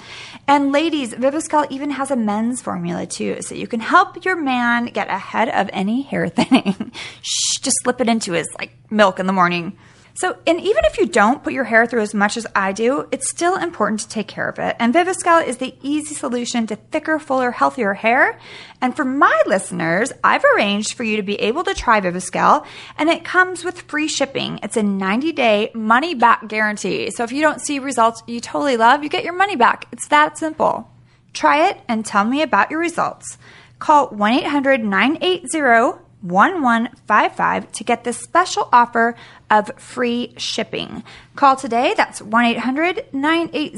[0.47, 4.87] And ladies, Viviscal even has a men's formula too, so you can help your man
[4.87, 6.93] get ahead of any hair thinning.
[7.23, 9.77] Shh, just slip it into his like milk in the morning.
[10.19, 13.07] So, and even if you don't put your hair through as much as I do,
[13.13, 14.75] it's still important to take care of it.
[14.81, 18.41] And Viviscal is the easy solution to thicker, fuller, healthier hair.
[18.81, 23.09] And for my listeners, I've arranged for you to be able to try Viviscal, and
[23.09, 24.59] it comes with free shipping.
[24.65, 27.13] It's a 90 day money back guarantee.
[27.13, 29.87] So if you don't see results you totally love, you get your money back.
[29.93, 30.91] It's that simple.
[31.33, 33.39] Try it and tell me about your results.
[33.79, 39.17] Call 1 800 980 1155 to get this special offer
[39.51, 41.03] of free shipping.
[41.37, 41.95] Call today.
[41.97, 43.77] That's 1 800 980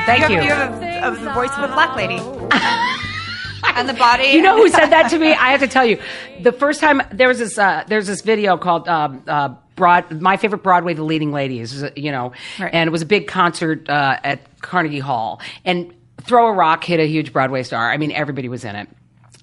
[0.08, 0.42] Thank you you.
[0.50, 2.16] have- You have, a, the voice of a black lady.
[3.76, 4.28] and the body.
[4.28, 5.32] You know who said that to me?
[5.32, 6.00] I have to tell you,
[6.42, 10.36] the first time there was this uh, there's this video called um, uh, Broad, my
[10.36, 12.72] favorite Broadway, The Leading Ladies, you know, Right.
[12.74, 16.98] and it was a big concert uh, at Carnegie Hall, and Throw a Rock hit
[16.98, 17.90] a huge Broadway star.
[17.90, 18.88] I mean, everybody was in it.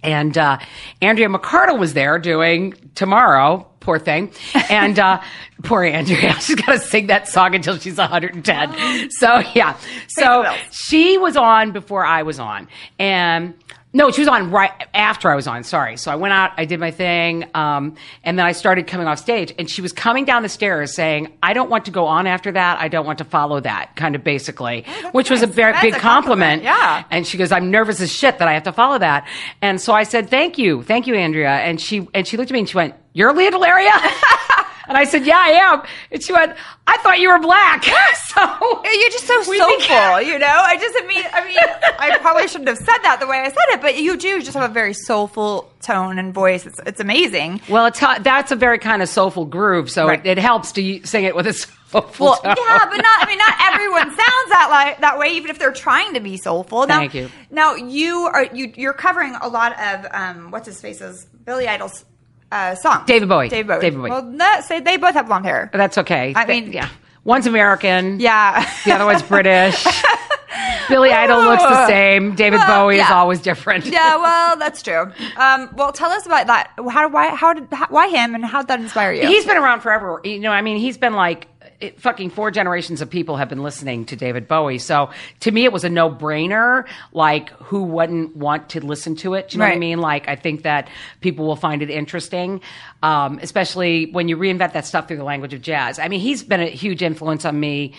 [0.06, 0.60] And uh,
[1.02, 4.32] Andrea McArdle was there doing Tomorrow, poor thing.
[4.70, 5.22] And uh,
[5.64, 9.10] poor Andrea, she's got to sing that song until she's 110.
[9.12, 9.78] So, yeah.
[10.08, 12.68] So she was on before I was on.
[13.00, 13.54] And
[13.96, 15.64] no, she was on right after I was on.
[15.64, 15.96] Sorry.
[15.96, 19.20] So I went out, I did my thing, um, and then I started coming off
[19.20, 19.54] stage.
[19.58, 22.52] And she was coming down the stairs saying, "I don't want to go on after
[22.52, 22.82] that.
[22.82, 25.96] I don't want to follow that." Kind of basically, which was a very That's big
[25.96, 26.64] a compliment, compliment.
[26.64, 27.06] yeah.
[27.10, 29.26] And she goes, "I'm nervous as shit that I have to follow that."
[29.62, 32.54] And so I said, "Thank you, thank you, Andrea." And she and she looked at
[32.54, 33.94] me and she went, "You're Lea DeLaria."
[34.88, 36.56] And I said, "Yeah, I am." And she went,
[36.88, 37.84] "I thought you were black."
[38.28, 40.48] so You're just so soulful, you know.
[40.66, 41.58] I just I mean, I mean,
[42.00, 44.54] I probably shouldn't have said that the way I said it, but you do just
[44.56, 46.66] have a very soulful tone and voice.
[46.66, 47.62] It's, it's amazing.
[47.70, 50.26] Well, it's that's a very kind of soulful groove, so Right.
[50.26, 51.54] it, it helps to sing it with a
[51.92, 52.56] soulful Well, tone.
[52.58, 53.24] yeah, but not.
[53.24, 56.38] I mean, not everyone sounds that like that way, even if they're trying to be
[56.38, 56.86] soulful.
[56.88, 57.30] Now, Thank you.
[57.50, 62.04] Now you are you you're covering a lot of um, what's his face's Billy Idol's
[62.52, 63.04] uh, song.
[63.06, 63.50] David Bowie.
[63.50, 63.82] David Bowie.
[63.82, 64.10] David Bowie.
[64.10, 65.70] Well, no, say they both have blonde hair.
[65.74, 66.34] That's okay.
[66.36, 66.90] I mean- yeah,
[67.24, 68.66] one's American, Yeah.
[68.86, 69.86] the other one's British.
[70.88, 72.36] Billy Idol looks the same.
[72.36, 73.86] David Well, Bowie is always different.
[73.86, 75.12] yeah, well, that's true.
[75.36, 76.72] Um, well, tell us about that.
[76.90, 79.28] How why how did how, why him and how did that inspire you?
[79.28, 80.22] He's been around forever.
[80.24, 81.48] You know, I mean, he's been like
[81.80, 84.80] it, fucking four generations of people have been listening to David Bowie.
[84.80, 85.10] So
[85.42, 86.86] to me, it was a no brainer.
[87.14, 89.50] Like, who wouldn't want to listen to it?
[89.50, 90.00] Do you know what I mean?
[90.00, 90.90] Like, I think that
[91.22, 92.62] people will find it interesting,
[93.04, 96.00] um, especially when you reinvent that stuff through the language of jazz.
[96.00, 97.94] I mean, he's been a huge influence on me,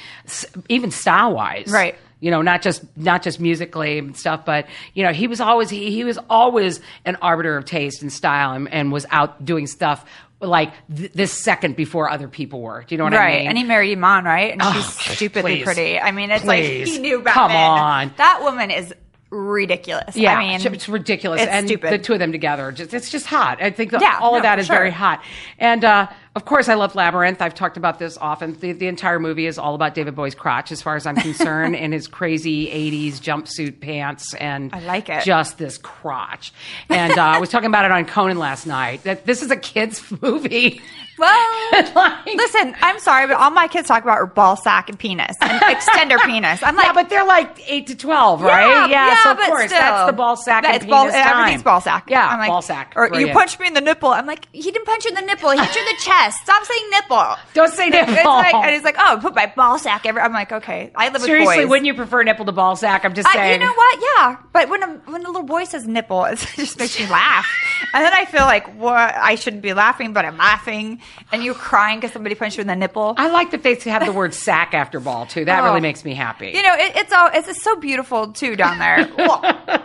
[0.69, 1.69] even style wise.
[1.69, 1.97] Right.
[2.19, 5.69] You know, not just not just musically and stuff, but you know, he was always
[5.69, 9.67] he, he was always an arbiter of taste and style, and, and was out doing
[9.67, 10.07] stuff
[10.41, 12.85] like th- this second before other people were.
[12.87, 13.37] Do you know what I mean?
[13.39, 14.53] Right, and he married Iman, right?
[14.53, 15.65] And Oh, she's stupidly please.
[15.65, 15.99] pretty.
[15.99, 16.87] I mean, it's Please.
[16.89, 18.13] like he knew back Come on.
[18.19, 18.93] that woman is
[19.31, 20.17] ridiculous.
[20.17, 21.93] Yeah, I mean, it's ridiculous, it's and stupid.
[21.93, 23.63] the two of them together, just it's just hot.
[23.63, 24.77] I think Yeah, all of no, that for is sure.
[24.77, 25.23] very hot.
[25.59, 27.41] And uh, of course, I love Labyrinth.
[27.41, 28.53] I've talked about this often.
[28.61, 31.75] The, the entire movie is all about David Bowie's crotch, as far as I'm concerned,
[31.77, 35.25] and his crazy '80s jumpsuit pants, and I like it.
[35.25, 36.53] Just this crotch.
[36.91, 39.03] And uh, I was talking about it on Conan last night.
[39.05, 40.83] That this is a kids' movie.
[41.19, 44.99] Well, Like- listen, I'm sorry, but all my kids talk about are ball sack and
[44.99, 46.63] penis and extender penis.
[46.63, 48.89] I'm like, yeah, but they're like eight to twelve, right?
[48.89, 49.23] Yeah, yeah.
[49.23, 49.81] so of course still.
[49.81, 51.39] that's the ball sack and it's ball, penis time.
[51.39, 52.09] Everything's ball sack.
[52.11, 52.93] Yeah, I'm like, ball sack.
[52.97, 53.33] Or you Brilliant.
[53.35, 54.11] punched me in the nipple.
[54.11, 55.51] I'm like, he didn't punch you in the nipple.
[55.51, 56.43] He hit you in the chest.
[56.43, 57.37] Stop saying nipple.
[57.55, 58.15] Don't say nipple.
[58.15, 60.21] It's like, and he's like, oh, put my ball sack every.
[60.21, 61.71] I'm like, okay, I live Seriously, with boys.
[61.71, 63.05] wouldn't you prefer nipple to ball sack?
[63.05, 63.61] I'm just I, saying.
[63.61, 64.01] you know what?
[64.17, 67.47] Yeah, but when a when a little boy says nipple, it just makes me laugh,
[67.95, 71.01] and then I feel like what I shouldn't be laughing, but I'm laughing,
[71.33, 73.15] and you're crying because somebody punched you in the nipple.
[73.17, 75.45] I like that they have the word sack after ball too.
[75.45, 75.65] That Oh.
[75.67, 76.49] really makes me happy.
[76.55, 79.09] You know, it, it's all it's, it's so beautiful too down there.
[79.17, 79.41] Well,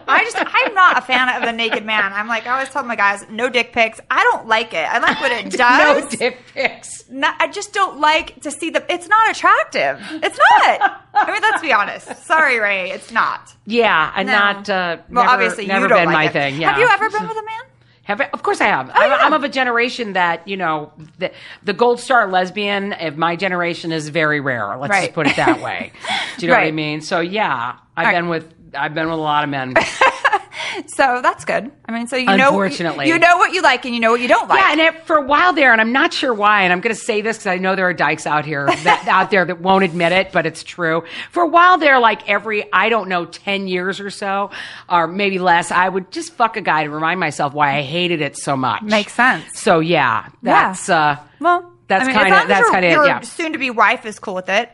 [0.07, 2.11] I just I'm not a fan of the naked man.
[2.13, 3.99] I'm like I always tell my guys, no dick pics.
[4.09, 4.85] I don't like it.
[4.87, 6.03] I like what it does.
[6.03, 7.09] no dick pics.
[7.09, 8.83] Not- I just don't like to see the.
[8.91, 9.99] It's not attractive.
[10.23, 11.01] It's not.
[11.13, 12.25] I mean, let's be honest.
[12.25, 12.91] Sorry, Ray.
[12.91, 13.53] It's not.
[13.65, 14.33] Yeah, and No.
[14.33, 14.69] not.
[14.69, 16.33] Uh, Well, never, obviously, never you don't been like my it.
[16.33, 16.61] thing.
[16.61, 16.71] Yeah.
[16.71, 17.61] Have you ever been with a man?
[18.03, 18.89] Have I, of course I have.
[18.89, 19.21] Oh, I'm, Oh, yeah.
[19.21, 21.31] I'm of a generation that you know the,
[21.63, 24.75] the gold star lesbian of my generation is very rare.
[24.77, 25.01] Let's Right.
[25.03, 25.91] just put it that way.
[26.37, 27.01] Do you know what I mean?
[27.01, 28.15] So yeah, I've Right.
[28.15, 29.75] been with I've been with a lot of men.
[30.87, 31.71] So that's good.
[31.85, 33.07] I mean, so you know, Unfortunately.
[33.07, 34.59] you know what you like and you know what you don't like.
[34.59, 36.93] Yeah, and it, for a while there, and I'm not sure why, and I'm going
[36.93, 39.61] to say this because I know there are dykes out here that out there that
[39.61, 41.03] won't admit it, but it's true.
[41.31, 44.51] For a while there, like every I don't know, ten years or so,
[44.89, 48.21] or maybe less, I would just fuck a guy to remind myself why I hated
[48.21, 48.81] it so much.
[48.83, 49.59] Makes sense.
[49.59, 53.19] So yeah, that's uh, Well, that's I mean, kind of that's kind of yeah.
[53.21, 54.71] soon to be wife is cool with it.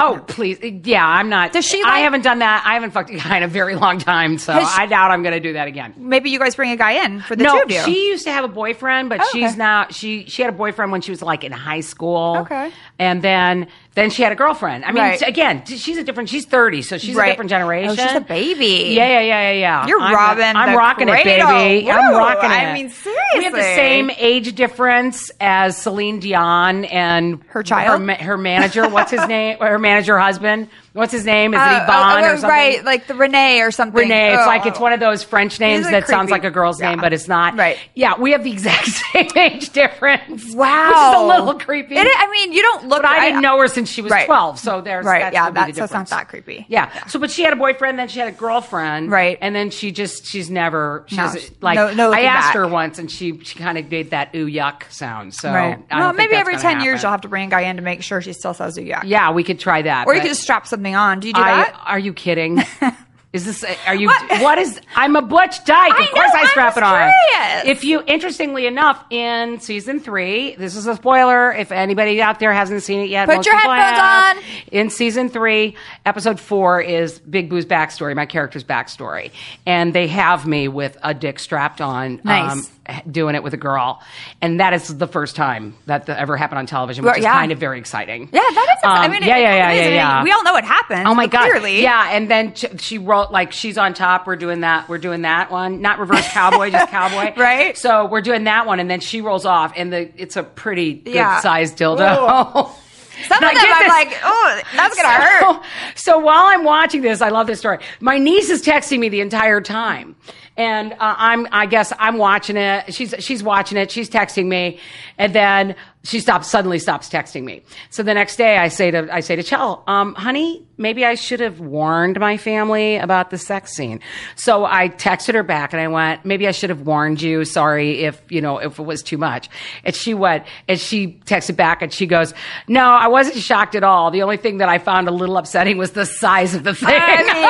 [0.00, 1.52] Oh please, yeah, I'm not.
[1.52, 2.62] Does she I haven't done that.
[2.64, 5.22] I haven't fucked a guy in a very long time, so she- I doubt I'm
[5.22, 5.92] going to do that again.
[5.96, 7.82] Maybe you guys bring a guy in for the no, two of you.
[7.84, 9.56] she used to have a boyfriend, but Oh, she's okay.
[9.58, 12.36] now she she had a boyfriend when she was like in high school.
[12.42, 12.70] Okay.
[12.98, 14.84] and then then she had a girlfriend.
[14.84, 15.22] I mean, Right.
[15.22, 16.28] again, she's a different.
[16.28, 17.28] She's thirty, so she's Right.
[17.28, 17.96] a different generation.
[17.98, 18.92] Oh, she's a baby.
[18.94, 19.86] Yeah, yeah, yeah, yeah, yeah.
[19.88, 21.90] You're I'm, robbing I'm rocking it, baby.
[21.90, 22.54] I'm rocking it.
[22.54, 28.00] I mean, seriously, we have the same age difference as Celine Dion and Her child?
[28.08, 28.88] her, her manager.
[28.88, 29.58] What's his name?
[29.58, 30.68] Her manager husband.
[30.92, 31.54] What's his name?
[31.54, 32.48] Is Uh, it Yvonne oh, or oh, something?
[32.50, 33.96] right, like the Renee or something.
[34.00, 34.32] Renee.
[34.34, 34.46] It's Oh.
[34.46, 37.28] like it's one of those French names that sounds like a girl's name, but it's
[37.28, 37.56] not.
[37.56, 37.78] Right.
[37.94, 40.52] Yeah, we have the exact same age difference.
[40.54, 41.94] Wow, Which is a little creepy.
[41.96, 43.02] It I mean, you don't look.
[43.02, 44.26] but I didn't know her since she was Right.
[44.26, 46.66] twelve, so there's Right, That's yeah, that's- that's not that creepy.
[46.68, 46.90] Yeah.
[47.06, 49.38] So, but she had a boyfriend, then she had a girlfriend, Right.
[49.40, 52.54] And then she just she's never she's No, like no- no I asked back.
[52.56, 55.34] her once, and she she kind of made that ooh yuck sound.
[55.34, 55.78] So Right.
[55.90, 57.82] I don't Well, maybe every ten years you'll have to bring a guy in to
[57.82, 59.02] make sure she still says yeah.
[59.04, 60.06] Yeah, we could try that.
[60.06, 61.20] Or you could just strap something on.
[61.20, 61.80] Do you do I, that?
[61.86, 62.62] are you kidding?
[63.30, 63.62] Is this?
[63.86, 64.06] Are you?
[64.06, 64.40] What?
[64.40, 64.80] what is?
[64.96, 65.92] I'm a butch dyke.
[65.92, 67.12] I of course, know, I I'm strap just it on.
[67.30, 67.76] curious.
[67.76, 71.52] If you, interestingly enough, in season three, this is a spoiler.
[71.52, 74.36] If anybody out there hasn't seen it yet, Put your headphones have.
[74.38, 74.42] on.
[74.72, 79.30] In season three, episode four is Big Boo's backstory, my character's backstory,
[79.66, 82.12] and they have me with a dick strapped on.
[82.12, 82.70] Um, nice.
[83.10, 84.00] Doing it with a girl,
[84.40, 87.24] and that is the first time that that ever happened on television, which Well, is
[87.24, 88.28] kind of very exciting.
[88.32, 88.84] Yeah, that is.
[88.84, 89.86] I Um, mean, yeah, it- yeah, yeah, it is.
[89.88, 90.22] yeah, yeah.
[90.22, 91.06] We all know what happened.
[91.06, 91.50] Oh my god!
[91.50, 94.26] Clearly, Yeah, and then ch- she wrote like she's on top.
[94.26, 94.88] We're doing that.
[94.88, 97.34] We're doing that one, not reverse cowboy, just cowboy.
[97.40, 97.76] Right.
[97.76, 100.94] So we're doing that one, and then she rolls off, and the it's a pretty
[100.94, 101.40] good Yeah.
[101.40, 102.70] sized dildo.
[103.26, 103.88] Some Now, of them, I'm this.
[103.88, 105.08] like, oh, that's gonna
[105.40, 105.62] so, hurt.
[105.96, 107.78] So while I'm watching this, I love this story.
[107.98, 110.14] My niece is texting me the entire time.
[110.58, 112.92] And uh, I'm, I guess I'm watching it.
[112.92, 113.90] She's, she's watching it.
[113.90, 114.80] She's texting me.
[115.16, 117.62] And then she stops, suddenly stops texting me.
[117.90, 121.14] So the next day I say to, I say to Chell, um, honey, maybe I
[121.14, 124.00] should have warned my family about the sex scene.
[124.34, 127.44] So I texted her back and I went, maybe I should have warned you.
[127.44, 129.48] Sorry if, you know, if it was too much.
[129.84, 132.34] And she went, and she texted back and she goes,
[132.66, 134.10] no, I wasn't shocked at all.
[134.10, 136.88] The only thing that I found a little upsetting was the size of the thing.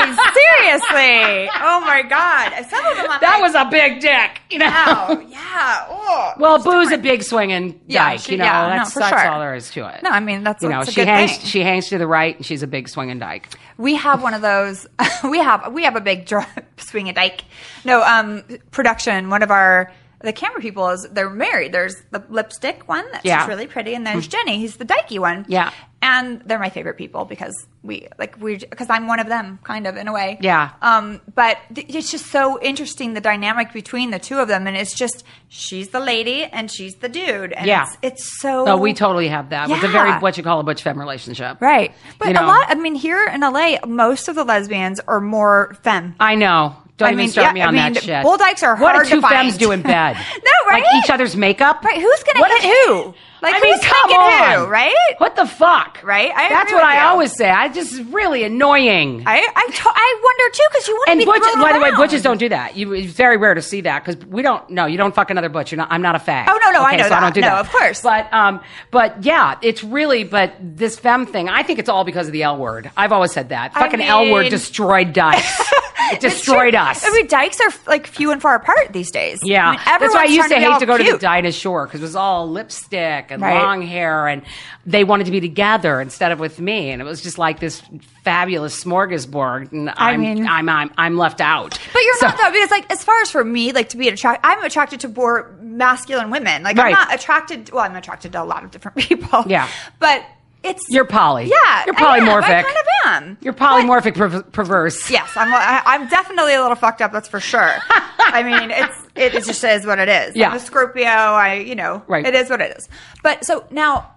[0.34, 1.48] seriously.
[1.61, 2.52] Oh my god.
[2.68, 4.66] Some of them, I'm that like, was a big dick, you know.
[4.66, 5.87] wow, yeah.
[5.88, 6.32] Oh.
[6.38, 8.44] Well, Boo's a big swinging Yeah, dyke, she- you know.
[8.44, 9.30] yeah, that's for that's sure.
[9.30, 10.02] all there is to it.
[10.02, 11.46] No, I mean that's, you know, that's a she good hangs thing.
[11.46, 13.48] she hangs to the right, and she's a big swinging dyke.
[13.76, 14.87] we have one of those.
[15.24, 17.44] we have we have a big dr- swing a dike.
[17.84, 19.30] No, um, production.
[19.30, 21.72] One of our the camera people is they're married.
[21.72, 23.46] There's the lipstick one that's Yeah.
[23.46, 24.59] really pretty, and there's Jenny.
[24.59, 25.44] He's the dykey one.
[25.48, 25.70] Yeah.
[26.00, 27.52] and they're my favorite people because
[27.83, 30.38] we like we because I'm one of them, kind of in a way.
[30.40, 30.70] Yeah.
[30.81, 34.76] Um, but th- it's just so interesting the dynamic between the two of them, and
[34.76, 37.83] it's just she's the lady and she's the dude, and Yeah.
[37.83, 38.68] it's, it's so.
[38.68, 39.68] Oh, we totally have that.
[39.70, 41.61] It's a very what you call a butch femme relationship.
[41.61, 41.92] right.
[42.20, 42.44] But You know.
[42.44, 42.66] a lot.
[42.68, 46.14] I mean, here in LA, most of the lesbians are more femme.
[46.20, 46.76] I know.
[46.98, 48.22] Don't I even mean, start yeah, me on I mean, that shit.
[48.22, 49.34] bull dykes are what hard do two to find.
[49.34, 50.16] femmes do in bed?
[50.16, 50.82] No, right?
[50.84, 51.82] Like each other's makeup.
[51.84, 53.14] Right, who's gonna What hit who?
[53.40, 54.94] Like, I mean, who's come thinking on, who, right?
[55.18, 56.00] What the fuck?
[56.02, 56.32] Right?
[56.34, 57.08] I That's what I you.
[57.08, 57.48] always say.
[57.48, 59.22] I just really annoying.
[59.26, 61.78] I I, to- I wonder too because you want to be butch, thrown by the
[61.80, 62.76] way, butches don't do that.
[62.76, 64.68] You, it's very rare to see that because we don't.
[64.70, 65.70] No, you don't fuck another butch.
[65.70, 65.92] You're not.
[65.92, 66.46] I'm not a fag.
[66.48, 67.20] Oh, no, no, I know so I that.
[67.20, 67.61] don't do No, that.
[67.61, 68.02] of course.
[68.02, 70.24] But um, but yeah, it's really.
[70.24, 72.90] But this femme thing, I think it's all because of the L word.
[72.96, 73.70] I've always said that.
[73.76, 75.67] I Fucking L word destroyed Dice.
[76.12, 77.05] It destroyed us.
[77.05, 79.38] I mean, dykes are like few and far apart these days.
[79.42, 81.11] Yeah, I mean, that's why I used to trying hate to go all to the
[81.11, 81.21] cute.
[81.21, 83.55] Dinah Shore because it was all lipstick and Right.
[83.62, 84.42] long hair, and
[84.87, 87.83] they wanted to be together instead of with me, and it was just like this
[88.25, 89.73] fabulous smorgasbord.
[89.73, 91.79] And I I'm, mean- I'm, I'm, I'm left out.
[91.92, 94.09] But you're So- not though, because like as far as for me, like to be
[94.09, 96.62] attracted, I'm attracted to more masculine women.
[96.62, 96.87] Like Right.
[96.87, 97.71] I'm not attracted.
[97.71, 99.44] Well, I'm attracted to a lot of different people.
[99.47, 99.68] Yeah.
[99.99, 100.25] but
[100.62, 101.44] it's You're poly.
[101.44, 102.27] Yeah, You're I am.
[102.27, 102.42] polymorphic.
[102.42, 103.38] I kind of am.
[103.40, 105.11] You're polymorphic per- perverse.
[105.11, 105.53] Yes, I'm.
[105.53, 107.12] I, I'm definitely a little fucked up.
[107.12, 107.75] That's for sure.
[108.18, 110.37] I mean, it's it, it just is what it is.
[110.37, 110.51] Yeah.
[110.51, 111.05] I'm a Scorpio.
[111.07, 112.27] I you know, Right.
[112.27, 112.88] It is what it is.
[113.23, 114.11] But so now,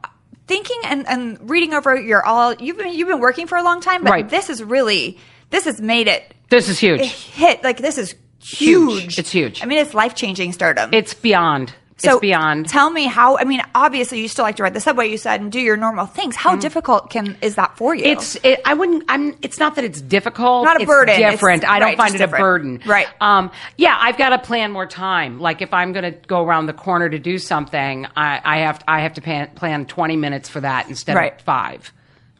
[0.48, 3.80] thinking and, and reading over your all, you've been you've been working for a long
[3.82, 4.30] time, but Right.
[4.30, 5.18] this is really
[5.52, 7.02] this has made it This is huge.
[7.02, 7.64] hit.
[7.64, 9.02] Like this is Huge.
[9.04, 9.20] huge.
[9.20, 9.62] It's huge.
[9.62, 10.92] I mean, it's life changing stardom.
[10.94, 11.74] It's beyond.
[12.02, 12.68] So it's beyond.
[12.70, 13.38] Tell me how.
[13.38, 15.08] I mean, obviously, you still like to ride the subway.
[15.10, 16.36] You said and do your normal things.
[16.36, 18.04] How difficult can is that for you?
[18.04, 18.12] Mm-hmm.
[18.14, 18.36] It's.
[18.44, 19.04] It, I wouldn't.
[19.10, 19.36] I'm.
[19.42, 20.66] It's not that it's difficult.
[20.66, 21.16] Not a it's burden.
[21.16, 21.64] It's- Different.
[21.68, 22.42] I don't right, find it different.
[22.42, 22.82] a burden.
[22.86, 23.08] Right.
[23.22, 23.52] Um.
[23.78, 23.98] Yeah.
[24.00, 25.40] I've got to plan more time.
[25.40, 28.84] Like if I'm going to go around the corner to do something, I, I have.
[28.88, 31.34] I have to plan, plan 20 minutes for that instead Right.
[31.34, 31.92] of five.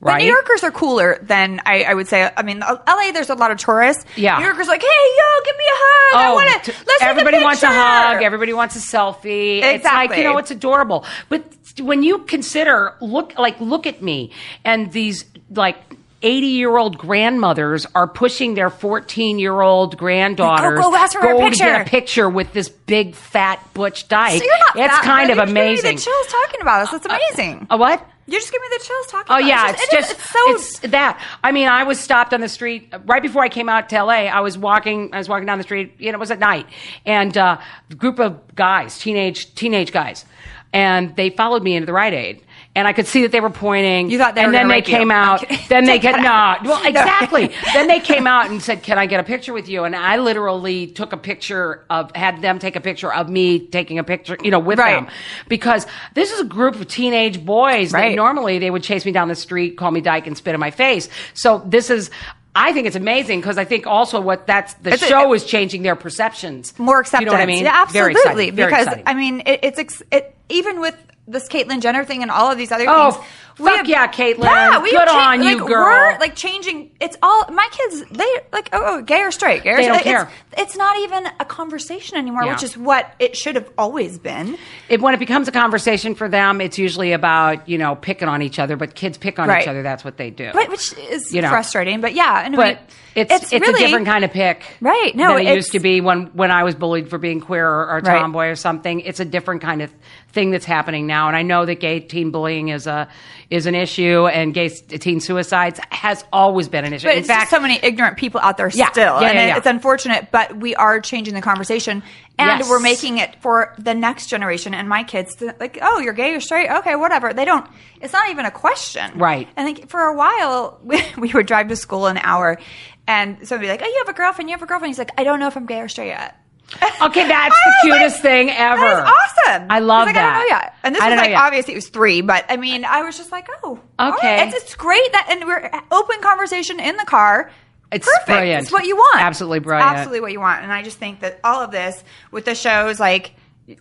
[0.02, 0.24] But Right.
[0.24, 2.28] New Yorkers are cooler than I, I would say.
[2.36, 4.04] I mean, LA, there's a lot of tourists.
[4.16, 4.40] Yeah.
[4.40, 6.20] New Yorkers are like, hey, yo, give me a hug.
[6.20, 6.72] I want Oh, to.
[6.88, 8.24] Let's take everybody a wants a hug.
[8.24, 9.58] Everybody wants a selfie.
[9.60, 10.18] It's like Exactly.
[10.18, 11.06] you know, it's adorable.
[11.30, 11.44] But
[11.80, 14.32] when you consider, look, like look at me
[14.66, 15.78] and these like.
[16.24, 21.28] 80 year old grandmothers are pushing their 14 year old granddaughters Go- go ask for
[21.28, 24.38] a to get a picture with this big fat butch dyke.
[24.38, 24.76] So you're not.
[24.86, 25.96] it's fat, kind of You're just giving me amazing.
[25.96, 26.92] The chills talking about us.
[26.92, 27.68] That's uh, uh, amazing.
[27.72, 28.08] a what?
[28.32, 29.36] You're just giving me the chills talking.
[29.36, 29.76] Oh yeah, it.
[29.76, 30.40] it's it is- just it's so.
[30.52, 31.22] it's that.
[31.44, 34.14] I mean, I was stopped on the street right before I came out to LA.
[34.28, 35.10] I was walking.
[35.14, 35.94] I was walking down the street.
[36.00, 36.66] You know, it was at night,
[37.06, 37.58] and uh,
[37.90, 40.26] a group of guys, teenage teenage guys,
[40.74, 42.44] and they followed me into the Rite Aid.
[42.74, 44.10] And I could see that they were pointing.
[44.10, 44.96] You thought they and then they rape you.
[44.96, 45.44] came out.
[45.68, 46.30] Then they get that no.
[46.30, 46.64] out.
[46.64, 47.52] Well, exactly.
[47.74, 50.16] then they came out and said, "Can I get a picture with you?" And I
[50.18, 54.38] literally took a picture of had them take a picture of me taking a picture,
[54.42, 54.94] you know, with Right.
[54.94, 55.08] them
[55.50, 59.28] because this is a group of teenage boys that normally they would chase me down
[59.28, 61.10] the street, call me dyke, and spit in my face.
[61.34, 62.10] So this is.
[62.56, 65.46] I think it's amazing because I think also what that's the It's a- show is
[65.46, 66.74] changing their perceptions.
[66.80, 67.22] more acceptance.
[67.22, 67.64] You know what I mean?
[67.66, 68.48] Yeah, Very absolutely.
[68.48, 68.56] exciting.
[68.56, 69.04] Very because exciting.
[69.08, 70.96] I mean, it, it's ex- it, even with
[71.32, 73.26] this Caitlyn Jenner thing and all of these other Oh, things.
[73.64, 74.44] Fuck yeah, Caitlyn.
[74.44, 75.84] Yeah, we Good cha- on you, like, girl.
[75.86, 76.92] We're like changing.
[77.00, 78.04] It's all my kids.
[78.12, 79.64] They like oh, oh gay or straight.
[79.64, 80.12] Gay or They don't straight.
[80.12, 80.30] care.
[80.54, 82.54] It's, it's not even a conversation anymore, Yeah.
[82.54, 84.58] which is what it should have always been.
[84.90, 88.42] It, when it becomes a conversation for them, it's usually about you know picking on
[88.42, 88.76] each other.
[88.76, 89.62] But kids pick on Right.
[89.64, 89.84] each other.
[89.84, 90.52] That's what they do.
[90.54, 91.50] But which is You know.
[91.50, 92.02] frustrating.
[92.02, 95.14] But yeah, anyway, but it's it's, really a different kind of pick, Right.
[95.16, 97.90] No, than it used to be when when I was bullied for being queer or,
[97.90, 98.20] or Right.
[98.20, 99.02] tomboy or something.
[99.02, 99.92] It's a different kind of
[100.32, 103.10] thing that's happening now, and I know that gay teen bullying is a
[103.52, 107.06] is an issue, and gay teen suicides has always been an issue.
[107.08, 108.90] But In it's fact, just so many ignorant people out there Yeah.
[108.92, 109.22] still.
[109.22, 112.02] Yeah, and yeah, it- it's unfortunate, but we are changing the conversation.
[112.40, 112.70] And Yes.
[112.70, 116.34] we're making it for the next generation and my kids to like, oh, you're gay
[116.34, 116.70] or straight?
[116.72, 117.34] Okay, whatever.
[117.34, 117.68] They don't,
[118.00, 119.12] it's not even a question.
[119.20, 119.48] Right.
[119.58, 122.58] And like for a while, we, we would drive to school an hour
[123.06, 124.90] and somebody would be like, oh, you have a girlfriend, you have a girlfriend.
[124.92, 126.36] He's like, I don't know if I'm gay or straight yet.
[127.02, 128.86] okay, that's the cutest like, thing ever.
[128.86, 129.68] Is awesome.
[129.70, 130.36] I love like, that.
[130.36, 130.76] I don't know yet.
[130.84, 131.42] And this I was like yet.
[131.42, 134.38] obviously it was three, but I mean, I was just like, oh, Okay.
[134.38, 134.48] right.
[134.48, 137.52] It's, it's great that, and we're open conversation in the car.
[137.92, 138.28] It's perfect.
[138.28, 138.64] brilliant.
[138.64, 139.22] It's what you want.
[139.22, 139.92] Absolutely brilliant.
[139.92, 140.64] absolutely what you want.
[140.64, 143.34] And I just think that all of this with the shows like.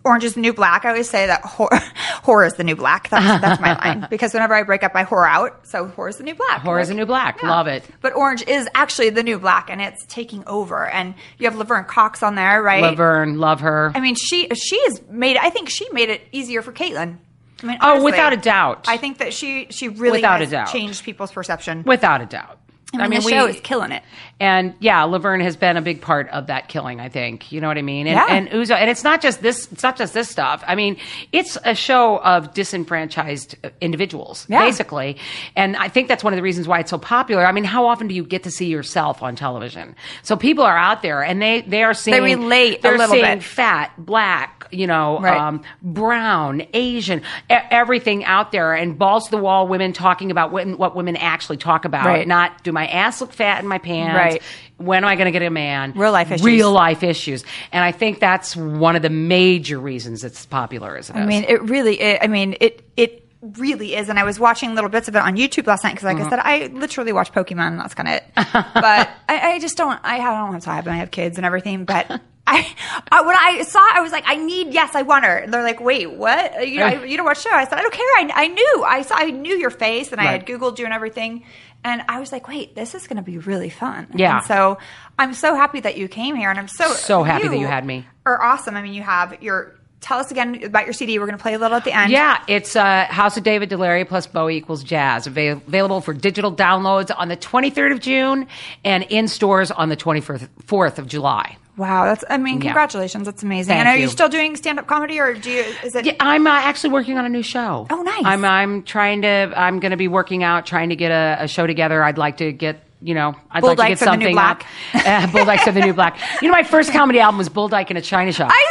[0.05, 0.85] Orange is the New Black.
[0.85, 1.69] I always say that horror,
[2.23, 3.09] horror is the new black.
[3.09, 4.07] That's, that's my line.
[4.09, 5.67] Because whenever I break up, I whore out.
[5.67, 6.61] So horror is the new black.
[6.61, 7.43] Horror is the new black.
[7.43, 7.83] Love it.
[7.99, 10.87] But Orange is actually the new black, and it's taking over.
[10.87, 12.81] And you have Laverne Cox on there, right?
[12.83, 13.91] Laverne, love her.
[13.93, 15.35] I mean, she she has made.
[15.37, 17.17] I think she made it easier for Caitlyn.
[17.63, 18.87] I mean, Oh, without a doubt.
[18.87, 20.69] I think that she she really Without a doubt.
[20.71, 21.83] changed people's perception.
[21.83, 22.59] Without a doubt.
[22.93, 24.03] I mean, the show is killing it.
[24.39, 26.99] And yeah, Laverne has been a big part of that killing.
[26.99, 28.07] I think you know what I mean.
[28.07, 28.25] And, Yeah.
[28.35, 29.71] and Uzo, and it's not just this.
[29.71, 30.63] It's not just this stuff.
[30.67, 30.97] I mean,
[31.31, 34.65] it's a show of disenfranchised individuals, Yeah.
[34.65, 35.17] basically.
[35.55, 37.45] And I think that's one of the reasons why it's so popular.
[37.45, 39.95] I mean, how often do you get to see yourself on television?
[40.23, 43.25] So people are out there, and they they are seeing they relate They're little seeing
[43.25, 43.43] bit.
[43.43, 45.37] fat, black, you know, Right.
[45.39, 47.19] um, brown, Asian,
[47.49, 51.15] e- everything out there, and balls to the wall women talking about what, what women
[51.15, 52.27] actually talk about, Right.
[52.27, 54.41] not do my ass look fat in my pants, Right.
[54.77, 55.93] when am I going to get a man?
[55.95, 56.45] Real life issues.
[56.45, 57.43] Real life issues.
[57.71, 61.27] And I think that's one of the major reasons it's popular as it I is.
[61.27, 61.99] mean, it really.
[61.99, 64.09] It, I mean, it it really is.
[64.09, 66.21] And I was watching little bits of it on YouTube last night because, like I
[66.21, 66.29] mm-hmm.
[66.29, 67.67] said, I literally watch Pokemon.
[67.67, 68.23] And that's kind of it.
[68.35, 69.99] but I, I just don't.
[70.03, 70.87] I don't have time.
[70.87, 71.85] I have kids and everything.
[71.85, 72.21] But.
[72.47, 72.67] I,
[73.11, 74.73] I when I saw, it, I was like, I need.
[74.73, 75.37] Yes, I want her.
[75.37, 76.67] And they're like, wait, what?
[76.67, 77.51] You know, I, you know what show?
[77.51, 78.05] I said, I don't care.
[78.17, 78.83] I, I knew.
[78.83, 79.15] I saw.
[79.15, 81.43] I knew your face, and I had Googled you and everything.
[81.83, 84.07] And I was like, wait, this is going to be really fun.
[84.13, 84.37] Yeah.
[84.37, 84.77] And so
[85.17, 87.85] I'm so happy that you came here, and I'm so So happy that you had
[87.85, 88.05] me.
[88.25, 88.75] Are awesome.
[88.75, 89.75] I mean, you have your.
[89.99, 91.19] Tell us again about your CD.
[91.19, 92.11] We're going to play a little at the end.
[92.11, 95.27] Yeah, it's uh, House of David DeLaria plus Bowie equals jazz.
[95.27, 98.47] Avail- available for digital downloads on the 23rd of June
[98.83, 101.55] and in stores on the 24th of July.
[101.81, 102.23] Wow, that's.
[102.29, 102.61] I mean, Yeah.
[102.69, 103.25] congratulations.
[103.25, 103.69] That's amazing.
[103.73, 104.03] Thank and are you.
[104.03, 104.07] you.
[104.09, 105.63] still doing stand up comedy, or do you?
[105.83, 106.05] Is it?
[106.05, 107.87] Yeah, I'm uh, actually working on a new show.
[107.89, 108.21] Oh, nice.
[108.23, 109.51] I'm I'm trying to.
[109.55, 112.03] I'm going to be working out, trying to get a, a show together.
[112.03, 112.83] I'd like to get.
[113.03, 114.65] You know, I'd Bull like to Dykes get of the New something Black.
[114.93, 115.05] up.
[115.07, 116.19] Uh, Bull Dykes of the New Black.
[116.39, 118.51] You know, my first comedy album was Bull Dyke in a China shop.
[118.53, 118.65] I.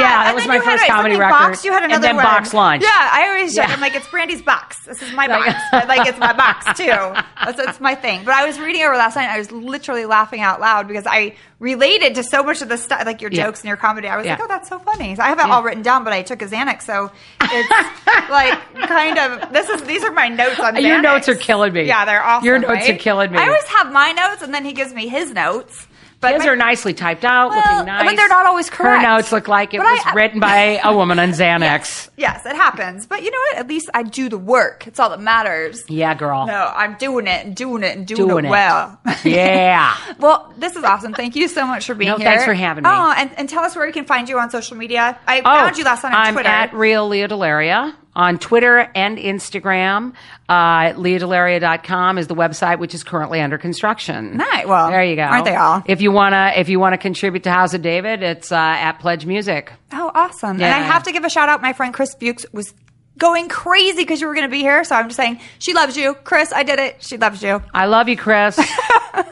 [0.00, 1.30] Yeah, that And was my first comedy record.
[1.30, 2.24] Box, you had And another then one.
[2.24, 2.82] Box Lunch.
[2.82, 3.56] Yeah, I always.
[3.56, 3.66] Yeah.
[3.68, 4.84] I'm like, it's Brandi's box.
[4.84, 5.54] This is my box.
[5.72, 6.86] Like it's my box too.
[6.86, 8.24] That's, that's my thing.
[8.24, 9.24] But I was reading over last night.
[9.24, 12.76] and I was literally laughing out loud because I related to so much of the
[12.76, 13.44] stuff, like your Yeah.
[13.46, 14.08] jokes and your comedy.
[14.08, 15.14] I was like, oh, that's so funny.
[15.14, 15.54] So I have it Yeah.
[15.54, 17.70] all written down, but I took a Xanax, so it's
[18.30, 19.52] like kind of.
[19.52, 20.76] This is these are my notes on.
[20.76, 21.02] Your Xanax.
[21.02, 21.84] notes are killing me.
[21.84, 22.44] Yeah, they're awesome.
[22.46, 22.90] Your notes right?
[22.90, 23.38] are killing me.
[23.38, 25.86] I always have my notes, and then he gives me his notes.
[26.24, 28.04] But His my- are nicely typed out, Well, looking nice.
[28.06, 29.04] but they're not always correct.
[29.04, 32.08] Her notes look like it But was I- written by a woman on Xanax.
[32.16, 33.06] Yes, it happens.
[33.06, 33.58] But you know what?
[33.58, 34.86] At least I do the work.
[34.86, 35.82] It's all that matters.
[35.88, 36.46] Yeah, girl.
[36.46, 38.50] No, I'm doing it and doing it and doing, Doing it it.
[38.50, 38.98] well.
[39.24, 39.94] Yeah.
[40.20, 41.12] well, this is awesome.
[41.12, 42.26] Thank you so much for being No, here.
[42.28, 42.90] thanks for having me.
[42.92, 45.18] Oh, and, and tell us where we can find you on social media.
[45.26, 46.48] I Oh, found you last night on I'm Twitter.
[46.48, 50.12] at Real Lea DeLaria on Twitter and Instagram.
[50.48, 54.36] Uh, LeaDeLaria.com is the website, which is currently under construction.
[54.36, 54.66] Nice.
[54.66, 55.22] Well, there you go.
[55.22, 55.82] aren't they all?
[55.86, 59.26] If you wanna, if you wanna contribute to House of David, it's uh, at Pledge
[59.26, 59.72] Music.
[59.92, 60.56] oh, awesome.
[60.60, 61.62] And I have to give a shout out.
[61.62, 62.72] My friend Chris Fuchs was
[63.16, 64.82] going crazy because you were going to be here.
[64.84, 66.14] So I'm just saying, she loves you.
[66.14, 67.02] Chris, I did it.
[67.02, 67.62] She loves you.
[67.72, 68.58] I love you, Chris.
[69.14, 69.24] All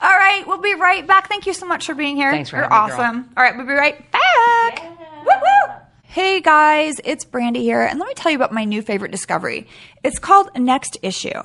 [0.00, 1.28] right, we'll be right back.
[1.28, 2.30] Thank you so much for being here.
[2.32, 3.06] Thanks for You're having me, girl.
[3.06, 3.30] awesome.
[3.36, 4.82] All right, we'll be right back.
[5.24, 5.74] Woo woo.
[6.12, 9.68] Hey guys, it's Brandi here, and let me tell you about my new favorite discovery.
[10.02, 11.40] It's called Next Issue.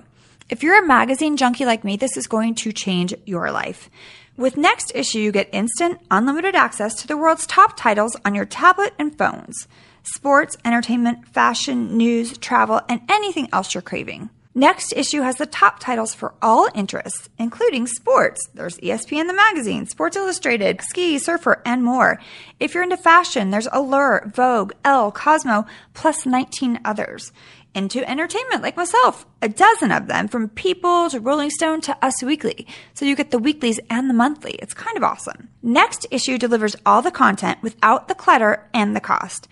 [0.49, 3.91] If you're a magazine junkie like me, this is going to change your life.
[4.37, 8.45] With Next Issue, you get instant, unlimited access to the world's top titles on your
[8.45, 9.67] tablet and phones
[10.01, 14.31] sports, entertainment, fashion, news, travel, and anything else you're craving.
[14.57, 18.47] Next issue has the top titles for all interests, including sports.
[18.53, 22.21] There's ESPN the magazine, Sports Illustrated, Ski, Surfer, and more.
[22.57, 27.33] If you're into fashion, there's Allure, Vogue, Elle, Cosmo, plus 19 others.
[27.73, 32.23] Into entertainment, like myself, a dozen of them, from People to Rolling Stone to Us
[32.23, 32.65] Weekly.
[32.93, 34.53] So you get the weeklies and the monthly.
[34.53, 35.49] It's kind of awesome.
[35.61, 39.49] Next issue delivers all the content without the clutter and the cost.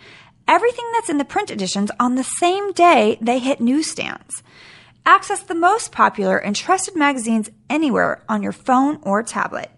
[0.48, 4.42] Everything that's in the print editions on the same day they hit newsstands.
[5.06, 9.70] Access the most popular and trusted magazines anywhere on your phone or tablet.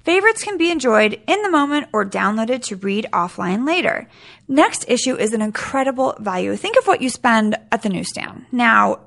[0.00, 4.08] Favorites can be enjoyed in the moment or downloaded to read offline later.
[4.48, 6.56] Next issue is an incredible value.
[6.56, 8.46] Think of what you spend at the newsstand.
[8.50, 9.00] Now,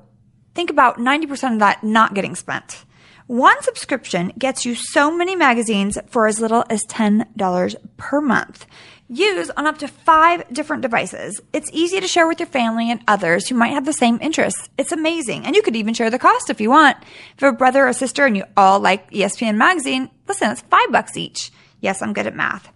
[0.54, 2.86] think about 90% of that not getting spent.
[3.26, 8.64] One subscription gets you so many magazines for as little as $10 per month.
[9.08, 11.40] Use on up to five different devices.
[11.52, 14.68] It's easy to share with your family and others who might have the same interests.
[14.76, 15.46] It's amazing.
[15.46, 16.96] And you could even share the cost if you want.
[17.00, 20.62] If you have a brother or sister and you all like ESPN magazine, listen, it's
[20.62, 21.52] five bucks each.
[21.80, 22.72] Yes, I'm good at math.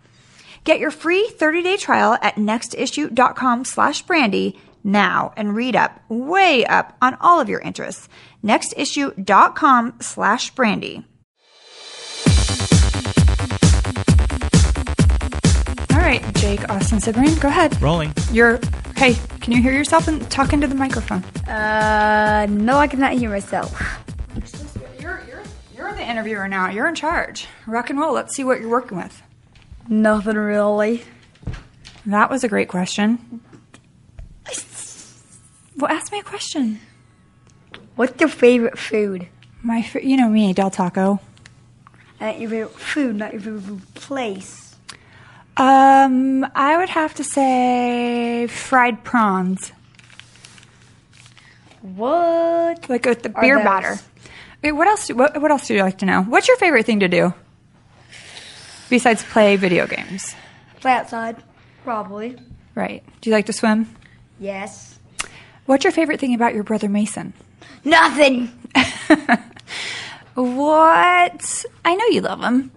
[0.63, 6.97] Get your free 30-day trial at nextissue.com slash brandi now and read up, way up
[7.03, 8.09] on all of your interests.
[8.45, 11.05] nextissue.com slash brandi.
[16.01, 17.81] Right, Jake, Austin, Sabrine, go ahead.
[17.81, 18.13] Rolling.
[18.33, 18.61] You're,
[18.97, 21.23] hey, can you hear yourself and talk into the microphone?
[21.49, 23.73] Uh, no, I cannot hear myself.
[25.01, 25.43] You're, you're,
[25.77, 26.69] you're the interviewer now.
[26.71, 27.47] You're in charge.
[27.67, 28.13] Rock and roll.
[28.15, 29.23] Let's see what you're working with.
[29.89, 31.03] Nothing really.
[32.07, 33.41] That was a great question.
[35.77, 36.81] Well, ask me a question.
[37.97, 39.29] What's your favorite food?
[39.63, 41.21] My, fa- you know me, Del Taco.
[42.19, 44.70] And your favorite food, not your favorite place.
[45.57, 49.73] Um, I would have to say fried prawns,
[51.83, 52.89] What?
[52.89, 53.99] like with the beer batter.
[54.63, 55.07] What else?
[55.09, 56.23] Do, what, what else do you like to know?
[56.23, 57.35] What's your favorite thing to do
[58.89, 60.35] besides play video games?
[60.81, 61.43] Play outside.
[61.85, 62.37] Probably.
[62.75, 63.03] Right.
[63.21, 63.95] Do you like to swim?
[64.39, 64.99] Yes.
[65.67, 67.33] What's your favorite thing about your brother Mason?
[67.85, 68.51] Nothing.
[70.35, 71.65] What?
[71.85, 72.71] I know you love him.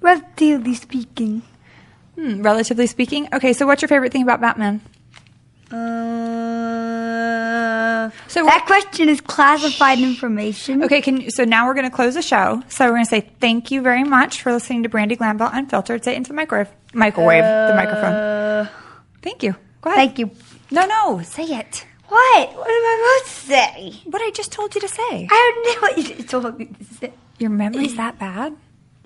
[0.00, 1.42] Relatively speaking.
[2.14, 3.28] Hmm, relatively speaking.
[3.32, 4.80] Okay, so what's your favorite thing about Batman?
[5.70, 5.76] Uh,
[8.28, 10.82] So that question is classified information.
[10.84, 12.62] Okay, can so now we're going to close the show.
[12.68, 16.04] So we're going to say thank you very much for listening to Brandi Glanville Unfiltered.
[16.04, 18.68] Say it into the microwave, microwave, the microphone.
[19.22, 19.54] Thank you.
[19.82, 19.98] Go ahead.
[19.98, 20.30] Thank you.
[20.70, 21.84] No, no, say it.
[22.08, 22.48] What?
[22.56, 24.00] What am I supposed to say?
[24.10, 25.28] What I just told you to say.
[25.30, 27.12] I don't know what you just told me to say.
[27.38, 28.56] Your memory's that bad?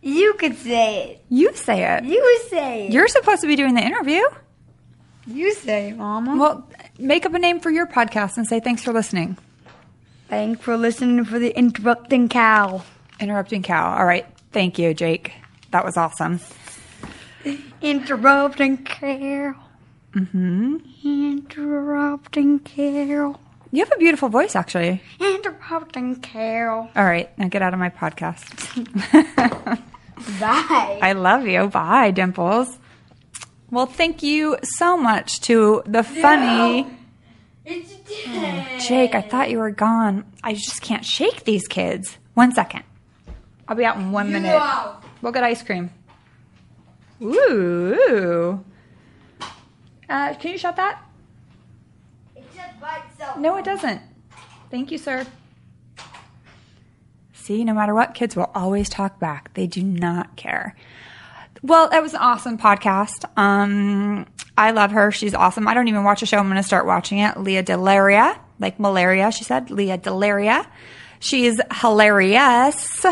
[0.03, 1.25] You could say it.
[1.29, 2.05] You say it.
[2.05, 2.93] You say it.
[2.93, 4.21] You're supposed to be doing the interview.
[5.27, 6.37] you say it, Mama.
[6.37, 9.39] Well, make up a name for your podcast and say thanks for listening.
[10.29, 12.83] Thanks for listening for the interrupting cow.
[13.21, 13.97] Interrupting cow.
[13.97, 14.27] All right.
[14.51, 15.33] Thank you, Jake.
[15.71, 16.41] That was awesome.
[17.81, 19.55] Interrupting cow.
[20.15, 20.77] Mm-hmm.
[21.05, 23.39] Interrupting cow.
[23.75, 25.03] You have a beautiful voice, actually.
[25.19, 26.91] Interrupting cow.
[26.95, 28.45] All right, now get out of my podcast.
[30.41, 30.99] Bye.
[31.03, 31.69] I love you.
[31.69, 32.79] Bye, Dimples.
[33.71, 36.87] Well, thank you so much to the funny
[37.65, 37.95] It's
[38.87, 39.15] Jake.
[39.15, 40.25] I thought you were gone.
[40.45, 42.19] I just can't shake these kids.
[42.35, 42.85] One second.
[43.67, 44.61] I'll be out in one minute.
[45.23, 45.89] We'll get ice cream.
[47.23, 48.63] Ooh.
[50.09, 51.01] Uh, can you shut that?
[53.39, 54.01] No, it doesn't.
[54.71, 55.27] Thank you, sir.
[57.33, 59.53] See, no matter what, kids will always talk back.
[59.55, 60.77] They do not care.
[61.63, 63.25] Well, that was an awesome podcast.
[63.37, 65.11] Um, I love her.
[65.11, 65.67] She's awesome.
[65.69, 66.39] I don't even watch a show.
[66.39, 67.37] I'm going to start watching it.
[67.39, 69.71] Lea DeLaria, like malaria, she said.
[69.71, 70.67] Lea DeLaria.
[71.21, 73.05] She's hilarious.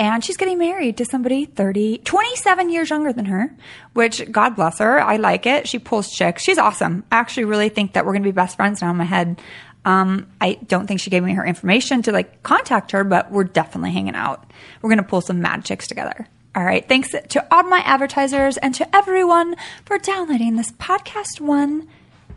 [0.00, 3.54] And she's getting married to somebody 30, 27 years younger than her,
[3.92, 4.98] which God bless her.
[4.98, 5.68] I like it.
[5.68, 6.42] She pulls chicks.
[6.42, 7.04] She's awesome.
[7.12, 9.42] I actually really think that we're going to be best friends now in my head.
[9.84, 13.44] Um, I don't think she gave me her information to like contact her, but we're
[13.44, 14.50] definitely hanging out.
[14.80, 16.26] We're going to pull some mad chicks together.
[16.54, 16.88] All right.
[16.88, 21.86] Thanks to all my advertisers and to everyone for downloading this podcast one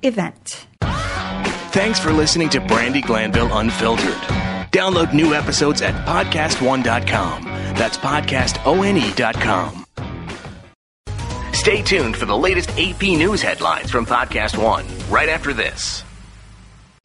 [0.01, 0.67] event.
[0.81, 4.52] Thanks for listening to Brandi Glanville Unfiltered.
[4.73, 7.43] Download new episodes at podcastone.com.
[7.43, 9.85] That's podcastone.com.
[11.53, 16.03] Stay tuned for the latest AP news headlines from Podcast One right after this.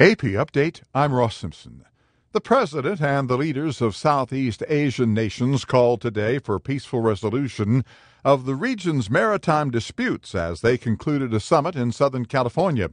[0.01, 1.85] AP Update, I'm Ross Simpson.
[2.33, 7.85] The President and the leaders of Southeast Asian nations called today for peaceful resolution
[8.25, 12.89] of the region's maritime disputes as they concluded a summit in Southern California.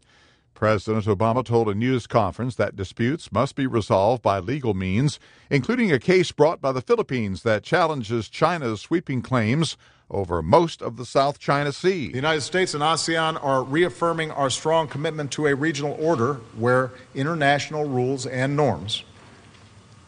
[0.55, 5.91] President Obama told a news conference that disputes must be resolved by legal means, including
[5.91, 9.75] a case brought by the Philippines that challenges China's sweeping claims
[10.09, 12.07] over most of the South China Sea.
[12.07, 16.91] The United States and ASEAN are reaffirming our strong commitment to a regional order where
[17.13, 19.03] international rules and norms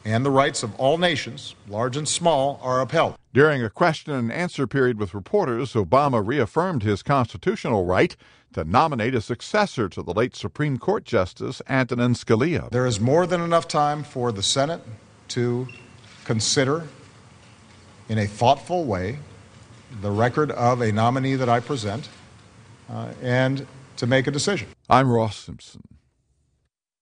[0.08, 3.18] and the rights of all nations, large and small, are upheld.
[3.34, 8.16] During a question and answer period with reporters, Obama reaffirmed his constitutional right
[8.54, 12.70] to nominate a successor to the late Supreme Court Justice Antonin Scalia.
[12.70, 14.82] There is more than enough time for the Senate
[15.30, 15.68] to
[16.24, 16.88] consider
[18.10, 19.20] in a thoughtful way
[20.02, 22.10] the record of a nominee that I present
[22.90, 23.66] uh, and
[23.98, 24.68] to make a decision.
[24.90, 25.82] I'm Ross Simpson.